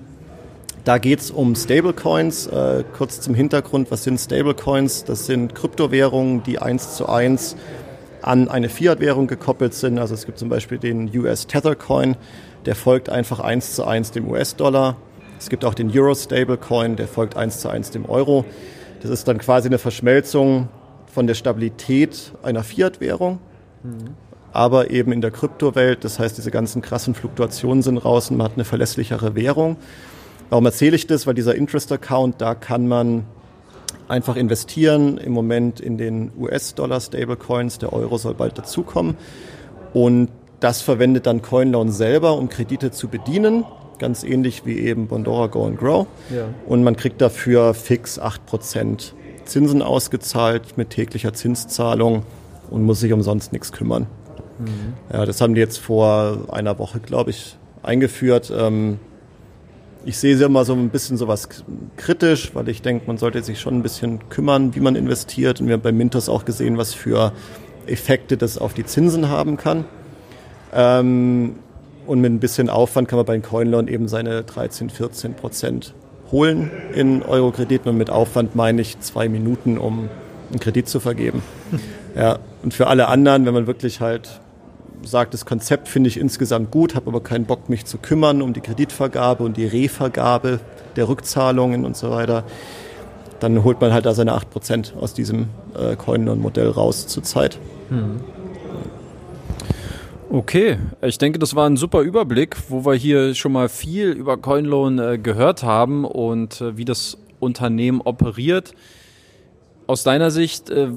Da 0.84 0.98
geht 0.98 1.20
es 1.20 1.32
um 1.32 1.54
Stablecoins. 1.56 2.48
Äh, 2.48 2.86
kurz 2.98 3.20
zum 3.20 3.36
Hintergrund, 3.36 3.92
was 3.92 4.04
sind 4.04 4.18
Stablecoins? 4.20 5.04
Das 5.04 5.26
sind 5.26 5.54
Kryptowährungen, 5.54 6.44
die 6.44 6.60
eins 6.60 6.96
zu 6.96 7.08
eins 7.08 7.58
an 8.22 8.48
eine 8.48 8.70
Fiat-Währung 8.70 9.28
gekoppelt 9.28 9.74
sind. 9.74 10.00
Also 10.00 10.14
es 10.14 10.26
gibt 10.26 10.40
zum 10.40 10.50
Beispiel 10.50 10.78
den 10.78 11.16
US 11.18 11.48
Tethercoin, 11.48 12.16
der 12.68 12.76
folgt 12.76 13.10
einfach 13.10 13.40
eins 13.40 13.76
zu 13.76 13.86
eins 13.86 14.12
dem 14.12 14.30
US-Dollar. 14.30 14.98
Es 15.40 15.48
gibt 15.48 15.64
auch 15.64 15.74
den 15.74 15.90
Euro 15.98 16.14
Stablecoin, 16.14 16.98
der 16.98 17.08
folgt 17.08 17.38
eins 17.38 17.62
zu 17.62 17.70
eins 17.70 17.92
dem 17.92 18.10
Euro. 18.10 18.44
Das 19.02 19.10
ist 19.10 19.26
dann 19.28 19.38
quasi 19.38 19.70
eine 19.70 19.78
Verschmelzung 19.78 20.68
von 21.06 21.28
der 21.28 21.34
Stabilität 21.34 22.34
einer 22.44 22.64
Fiat-Währung, 22.64 23.40
mhm. 23.84 24.16
aber 24.52 24.92
eben 24.92 25.14
in 25.14 25.22
der 25.22 25.32
Kryptowelt. 25.32 26.04
Das 26.04 26.20
heißt, 26.20 26.38
diese 26.38 26.52
ganzen 26.52 26.82
krassen 26.82 27.16
Fluktuationen 27.16 27.84
sind 27.84 28.00
raus 28.00 28.30
und 28.30 28.38
man 28.38 28.46
hat 28.46 28.56
eine 28.56 28.66
verlässlichere 28.66 29.34
Währung. 29.34 29.78
Warum 30.50 30.66
erzähle 30.66 30.98
ich 30.98 31.08
das? 31.08 31.26
Weil 31.26 31.36
dieser 31.36 31.56
Interest-Account, 31.56 32.42
da 32.42 32.54
kann 32.54 32.86
man 32.90 33.24
einfach 34.10 34.36
investieren, 34.36 35.18
im 35.18 35.32
Moment 35.32 35.80
in 35.80 35.98
den 35.98 36.34
US-Dollar-Stablecoins, 36.38 37.78
der 37.78 37.94
Euro 37.94 38.18
soll 38.18 38.34
bald 38.34 38.58
dazukommen. 38.58 39.16
Und 39.94 40.28
das 40.60 40.82
verwendet 40.82 41.26
dann 41.26 41.41
CoinLoan 41.41 41.91
selber, 41.91 42.38
um 42.38 42.50
Kredite 42.50 42.91
zu 42.91 43.08
bedienen, 43.08 43.65
ganz 44.00 44.24
ähnlich 44.24 44.65
wie 44.65 44.80
eben 44.80 45.08
Bondora 45.08 45.48
Go 45.48 45.65
and 45.65 45.78
Grow. 45.78 46.08
Ja. 46.34 46.46
Und 46.65 46.84
man 46.84 46.96
kriegt 46.96 47.22
dafür 47.22 47.74
fix 47.74 48.20
8% 48.20 49.13
Zinsen 49.46 49.82
ausgezahlt 49.82 50.78
mit 50.78 50.89
täglicher 50.89 51.34
Zinszahlung 51.34 52.24
und 52.70 52.84
muss 52.84 53.00
sich 53.00 53.13
umsonst 53.13 53.54
nichts 53.54 53.72
kümmern. 53.72 54.08
Mhm. 54.60 54.93
Ja, 55.12 55.26
das 55.26 55.41
haben 55.41 55.56
die 55.56 55.62
jetzt 55.62 55.78
vor 55.78 56.39
einer 56.52 56.80
Woche, 56.80 57.00
glaube 57.00 57.30
ich, 57.30 57.58
eingeführt. 57.84 58.52
Ähm, 58.56 59.00
ich 60.06 60.17
sehe 60.17 60.38
sie 60.38 60.46
immer 60.46 60.65
so 60.65 60.74
ein 60.74 60.89
bisschen 60.89 61.17
sowas 61.17 61.50
kritisch, 61.98 62.56
weil 62.56 62.70
ich 62.70 62.82
denke, 62.82 63.06
man 63.08 63.17
sollte 63.17 63.43
sich 63.43 63.60
schon 63.60 63.76
ein 63.76 63.84
bisschen 63.84 64.30
kümmern, 64.30 64.74
wie 64.74 64.80
man 64.80 64.96
investiert. 64.96 65.60
Und 65.60 65.67
wir 65.67 65.74
haben 65.74 65.82
bei 65.82 65.91
Mintos 65.91 66.30
auch 66.30 66.46
gesehen, 66.46 66.78
was 66.78 66.93
für 66.93 67.34
Effekte 67.88 68.38
das 68.38 68.58
auf 68.58 68.74
die 68.74 68.86
Zinsen 68.86 69.30
haben 69.30 69.58
kann. 69.58 69.86
Ähm, 70.74 71.56
und 72.06 72.22
mit 72.22 72.32
ein 72.32 72.40
bisschen 72.40 72.70
Aufwand 72.70 73.08
kann 73.08 73.18
man 73.18 73.26
bei 73.26 73.34
den 73.34 73.42
Coinloan 73.42 73.88
eben 73.88 74.08
seine 74.08 74.44
13, 74.44 74.90
14 74.90 75.34
Prozent 75.34 75.94
holen 76.32 76.72
in 76.94 77.22
Euro-Krediten. 77.22 77.90
Und 77.90 77.98
mit 77.98 78.10
Aufwand 78.10 78.56
meine 78.56 78.82
ich 78.82 79.00
zwei 79.00 79.28
Minuten, 79.28 79.78
um 79.78 80.10
einen 80.50 80.60
Kredit 80.60 80.88
zu 80.88 81.00
vergeben. 81.00 81.44
Ja, 82.16 82.40
und 82.64 82.74
für 82.74 82.88
alle 82.88 83.10
anderen, 83.10 83.46
wenn 83.46 83.54
man 83.54 83.68
wirklich 83.68 84.02
halt 84.02 84.40
sagt, 85.04 85.36
das 85.36 85.46
Konzept 85.46 85.88
finde 85.88 86.08
ich 86.08 86.20
insgesamt 86.20 86.72
gut, 86.72 86.96
habe 86.96 87.08
aber 87.10 87.22
keinen 87.22 87.46
Bock, 87.46 87.70
mich 87.70 87.86
zu 87.86 88.00
kümmern 88.00 88.42
um 88.42 88.54
die 88.54 88.62
Kreditvergabe 88.62 89.44
und 89.44 89.58
die 89.58 89.68
Revergabe 89.68 90.60
der 90.96 91.08
Rückzahlungen 91.10 91.86
und 91.86 91.96
so 91.96 92.10
weiter. 92.10 92.44
Dann 93.40 93.64
holt 93.64 93.80
man 93.82 93.94
halt 93.94 94.08
da 94.08 94.16
seine 94.16 94.36
8% 94.36 94.98
aus 95.00 95.14
diesem 95.14 95.50
äh, 95.78 95.96
Coin-Modell 95.96 96.70
raus 96.70 97.06
zurzeit. 97.06 97.60
Hm. 97.90 98.20
Okay, 100.30 100.78
ich 101.02 101.18
denke, 101.18 101.40
das 101.40 101.56
war 101.56 101.70
ein 101.70 101.78
super 101.78 102.02
Überblick, 102.02 102.58
wo 102.68 102.86
wir 102.86 102.96
hier 102.96 103.34
schon 103.34 103.54
mal 103.54 103.70
viel 103.70 104.10
über 104.10 104.36
CoinLoan 104.36 105.00
äh, 105.00 105.18
gehört 105.18 105.63
haben 105.63 106.04
und 106.04 106.60
äh, 106.60 106.76
wie 106.76 106.84
das 106.84 107.18
Unternehmen 107.40 108.02
operiert. 108.02 108.74
Aus 109.86 110.04
deiner 110.04 110.30
Sicht 110.30 110.70
äh, 110.70 110.90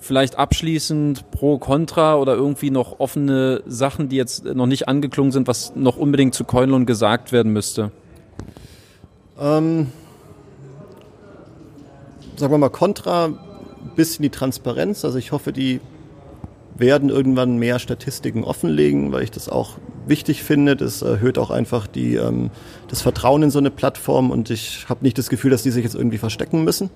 vielleicht 0.00 0.38
abschließend 0.38 1.30
pro, 1.30 1.58
contra 1.58 2.16
oder 2.16 2.34
irgendwie 2.34 2.70
noch 2.70 2.98
offene 2.98 3.62
Sachen, 3.66 4.08
die 4.08 4.16
jetzt 4.16 4.46
noch 4.46 4.66
nicht 4.66 4.88
angeklungen 4.88 5.32
sind, 5.32 5.48
was 5.48 5.76
noch 5.76 5.98
unbedingt 5.98 6.34
zu 6.34 6.44
CoinLoan 6.44 6.86
gesagt 6.86 7.30
werden 7.30 7.52
müsste? 7.52 7.90
Ähm, 9.38 9.88
sagen 12.36 12.54
wir 12.54 12.58
mal 12.58 12.70
contra, 12.70 13.34
bisschen 13.96 14.22
die 14.22 14.30
Transparenz. 14.30 15.04
Also 15.04 15.18
ich 15.18 15.30
hoffe, 15.30 15.52
die 15.52 15.80
werden 16.76 17.10
irgendwann 17.10 17.58
mehr 17.58 17.78
Statistiken 17.78 18.44
offenlegen, 18.44 19.12
weil 19.12 19.22
ich 19.22 19.30
das 19.30 19.48
auch 19.48 19.78
wichtig 20.06 20.42
finde. 20.42 20.76
Das 20.76 21.02
erhöht 21.02 21.38
auch 21.38 21.50
einfach 21.50 21.86
die, 21.86 22.16
ähm, 22.16 22.50
das 22.88 23.02
Vertrauen 23.02 23.42
in 23.42 23.50
so 23.50 23.58
eine 23.58 23.70
Plattform 23.70 24.30
und 24.30 24.50
ich 24.50 24.86
habe 24.88 25.04
nicht 25.04 25.18
das 25.18 25.28
Gefühl, 25.28 25.50
dass 25.50 25.62
die 25.62 25.70
sich 25.70 25.84
jetzt 25.84 25.94
irgendwie 25.94 26.18
verstecken 26.18 26.64
müssen. 26.64 26.90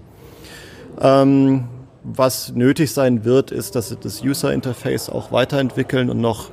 Ähm, 1.00 1.64
was 2.02 2.54
nötig 2.54 2.92
sein 2.92 3.24
wird, 3.24 3.50
ist, 3.50 3.74
dass 3.74 3.88
sie 3.88 3.96
das 3.96 4.22
User 4.22 4.52
Interface 4.52 5.10
auch 5.10 5.32
weiterentwickeln 5.32 6.08
und 6.08 6.20
noch 6.20 6.50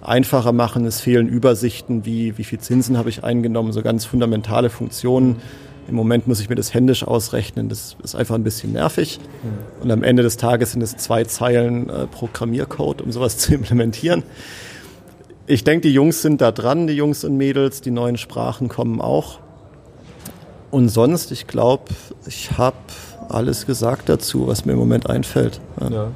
einfacher 0.00 0.52
machen. 0.52 0.84
Es 0.84 1.00
fehlen 1.00 1.28
Übersichten, 1.28 2.04
wie, 2.04 2.38
wie 2.38 2.44
viel 2.44 2.58
Zinsen 2.58 2.96
habe 2.98 3.08
ich 3.08 3.24
eingenommen, 3.24 3.72
so 3.72 3.82
ganz 3.82 4.04
fundamentale 4.04 4.70
Funktionen 4.70 5.36
im 5.88 5.94
Moment 5.94 6.26
muss 6.26 6.40
ich 6.40 6.48
mir 6.48 6.54
das 6.54 6.72
händisch 6.72 7.04
ausrechnen. 7.04 7.68
Das 7.68 7.96
ist 8.02 8.14
einfach 8.14 8.34
ein 8.34 8.44
bisschen 8.44 8.72
nervig. 8.72 9.20
Und 9.82 9.90
am 9.90 10.02
Ende 10.02 10.22
des 10.22 10.36
Tages 10.36 10.72
sind 10.72 10.82
es 10.82 10.96
zwei 10.96 11.24
Zeilen 11.24 11.88
äh, 11.88 12.06
Programmiercode, 12.06 13.02
um 13.02 13.12
sowas 13.12 13.36
zu 13.38 13.54
implementieren. 13.54 14.22
Ich 15.46 15.62
denke, 15.62 15.88
die 15.88 15.94
Jungs 15.94 16.22
sind 16.22 16.40
da 16.40 16.52
dran, 16.52 16.86
die 16.86 16.94
Jungs 16.94 17.22
und 17.24 17.36
Mädels. 17.36 17.82
Die 17.82 17.90
neuen 17.90 18.16
Sprachen 18.16 18.68
kommen 18.68 19.00
auch. 19.00 19.40
Und 20.70 20.88
sonst, 20.88 21.30
ich 21.32 21.46
glaube, 21.46 21.84
ich 22.26 22.56
habe 22.58 22.76
alles 23.28 23.66
gesagt 23.66 24.08
dazu, 24.08 24.46
was 24.46 24.64
mir 24.64 24.72
im 24.72 24.78
Moment 24.78 25.08
einfällt. 25.08 25.60
Ja. 25.80 26.08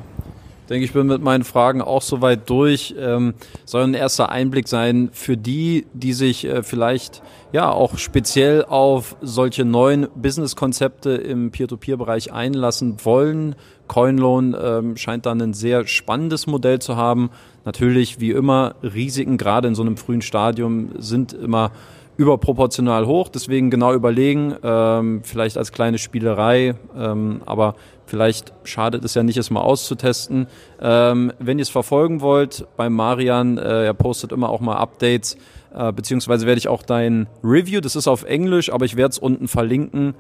Denke, 0.69 0.85
ich 0.85 0.93
bin 0.93 1.07
mit 1.07 1.23
meinen 1.23 1.45
Fragen 1.45 1.83
auch 1.83 2.03
soweit 2.03 2.49
durch. 2.51 2.95
Ähm, 2.99 3.35
soll 3.65 3.83
ein 3.83 3.95
erster 3.95 4.31
Einblick 4.31 4.69
sein 4.69 5.11
für 5.13 5.37
die, 5.37 5.87
die 5.93 6.13
sich 6.13 6.45
äh, 6.45 6.63
vielleicht 6.63 7.23
ja 7.53 7.71
auch 7.71 7.99
speziell 7.99 8.65
auf 8.65 9.17
solche 9.21 9.65
neuen 9.65 10.09
Business-Konzepte 10.15 11.11
im 11.11 11.51
Peer-to-Peer-Bereich 11.51 12.33
einlassen 12.33 12.97
wollen. 13.05 13.55
Coinloan 13.87 14.55
ähm, 14.61 14.97
scheint 14.97 15.27
dann 15.27 15.41
ein 15.41 15.55
sehr 15.55 15.87
spannendes 15.87 16.47
Modell 16.47 16.79
zu 16.79 16.97
haben. 16.97 17.31
Natürlich, 17.65 18.21
wie 18.21 18.31
immer, 18.31 18.75
Risiken 18.83 19.39
gerade 19.39 19.69
in 19.69 19.75
so 19.75 19.83
einem 19.83 19.97
frühen 19.97 20.23
Stadium 20.23 20.91
sind 20.99 21.33
immer 21.33 21.73
überproportional 22.19 23.07
hoch. 23.07 23.29
Deswegen 23.29 23.71
genau 23.71 23.95
überlegen, 23.95 24.55
ähm, 24.63 25.21
vielleicht 25.23 25.57
als 25.57 25.73
kleine 25.73 25.99
Spielerei, 25.99 26.75
ähm, 26.97 27.41
aber 27.47 27.77
vielleicht 28.07 28.53
schadet 28.65 29.05
es 29.05 29.15
ja 29.15 29.23
nicht, 29.23 29.39
es 29.39 29.51
mal 29.51 29.61
auszutesten. 29.61 30.49
Ähm, 30.83 31.33
wenn 31.39 31.59
ihr 31.59 31.63
es 31.63 31.71
verfolgen 31.71 32.21
wollt, 32.21 32.67
beim 32.77 32.93
Marian, 32.93 33.57
äh, 33.57 33.85
er 33.87 33.95
postet 33.95 34.33
immer 34.33 34.51
auch 34.51 34.61
mal 34.61 34.77
Updates, 34.77 35.37
äh, 35.73 35.93
beziehungsweise 35.93 36.45
werde 36.45 36.59
ich 36.59 36.69
auch 36.69 36.83
dein 36.83 37.29
Review, 37.45 37.81
das 37.81 37.95
ist 37.95 38.09
auf 38.09 38.25
Englisch, 38.25 38.73
aber 38.73 38.85
ich 38.85 38.97
werde 38.97 39.13
es 39.13 39.19
unten 39.19 39.47
verlinken, 39.47 40.15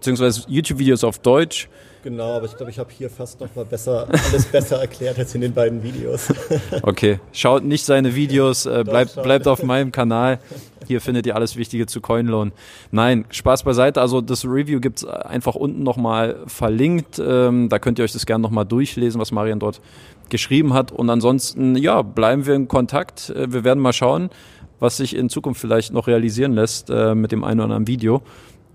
beziehungsweise 0.00 0.42
YouTube-Videos 0.48 1.04
auf 1.04 1.18
Deutsch. 1.18 1.68
Genau, 2.02 2.36
aber 2.36 2.46
ich 2.46 2.56
glaube, 2.56 2.70
ich 2.70 2.78
habe 2.78 2.88
hier 2.96 3.10
fast 3.10 3.40
noch 3.40 3.54
mal 3.54 3.66
besser, 3.66 4.08
alles 4.08 4.46
besser 4.46 4.80
erklärt 4.80 5.18
als 5.18 5.34
in 5.34 5.42
den 5.42 5.52
beiden 5.52 5.82
Videos. 5.82 6.32
okay, 6.82 7.20
schaut 7.32 7.62
nicht 7.62 7.84
seine 7.84 8.14
Videos, 8.14 8.64
äh, 8.64 8.84
bleibt, 8.84 9.22
bleibt 9.22 9.46
auf 9.46 9.62
meinem 9.62 9.92
Kanal. 9.92 10.38
Hier 10.86 11.02
findet 11.02 11.26
ihr 11.26 11.36
alles 11.36 11.56
Wichtige 11.56 11.84
zu 11.84 12.00
Coinloan. 12.00 12.52
Nein, 12.90 13.26
Spaß 13.28 13.64
beiseite. 13.64 14.00
Also 14.00 14.22
das 14.22 14.46
Review 14.46 14.80
gibt's 14.80 15.04
einfach 15.04 15.54
unten 15.54 15.82
nochmal 15.82 16.38
verlinkt. 16.46 17.20
Ähm, 17.22 17.68
da 17.68 17.78
könnt 17.78 17.98
ihr 17.98 18.04
euch 18.04 18.12
das 18.12 18.24
gerne 18.24 18.40
nochmal 18.40 18.64
durchlesen, 18.64 19.20
was 19.20 19.30
Marian 19.30 19.60
dort 19.60 19.82
geschrieben 20.30 20.72
hat. 20.72 20.92
Und 20.92 21.10
ansonsten, 21.10 21.76
ja, 21.76 22.00
bleiben 22.00 22.46
wir 22.46 22.54
in 22.54 22.66
Kontakt. 22.66 23.28
Äh, 23.28 23.52
wir 23.52 23.62
werden 23.62 23.80
mal 23.80 23.92
schauen, 23.92 24.30
was 24.78 24.96
sich 24.96 25.14
in 25.14 25.28
Zukunft 25.28 25.60
vielleicht 25.60 25.92
noch 25.92 26.06
realisieren 26.06 26.54
lässt 26.54 26.88
äh, 26.88 27.14
mit 27.14 27.30
dem 27.30 27.44
einen 27.44 27.60
oder 27.60 27.64
anderen 27.64 27.86
Video. 27.86 28.22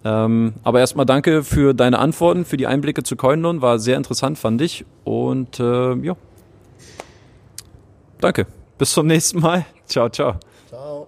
Ähm, 0.05 0.53
aber 0.63 0.79
erstmal 0.79 1.07
danke 1.07 1.43
für 1.43 1.73
deine 1.73 1.97
Antworten, 1.97 2.45
für 2.45 2.57
die 2.57 2.67
Einblicke 2.67 3.01
zu 3.01 3.15
CoinLoan. 3.15 3.61
War 3.61 3.79
sehr 3.79 3.97
interessant, 3.97 4.37
fand 4.37 4.61
ich. 4.61 4.85
Und 5.03 5.59
äh, 5.59 5.95
ja. 5.95 6.15
Danke. 8.21 8.45
Bis 8.77 8.91
zum 8.91 9.07
nächsten 9.07 9.39
Mal. 9.39 9.65
Ciao, 9.87 10.07
ciao. 10.09 10.35
Ciao. 10.69 11.04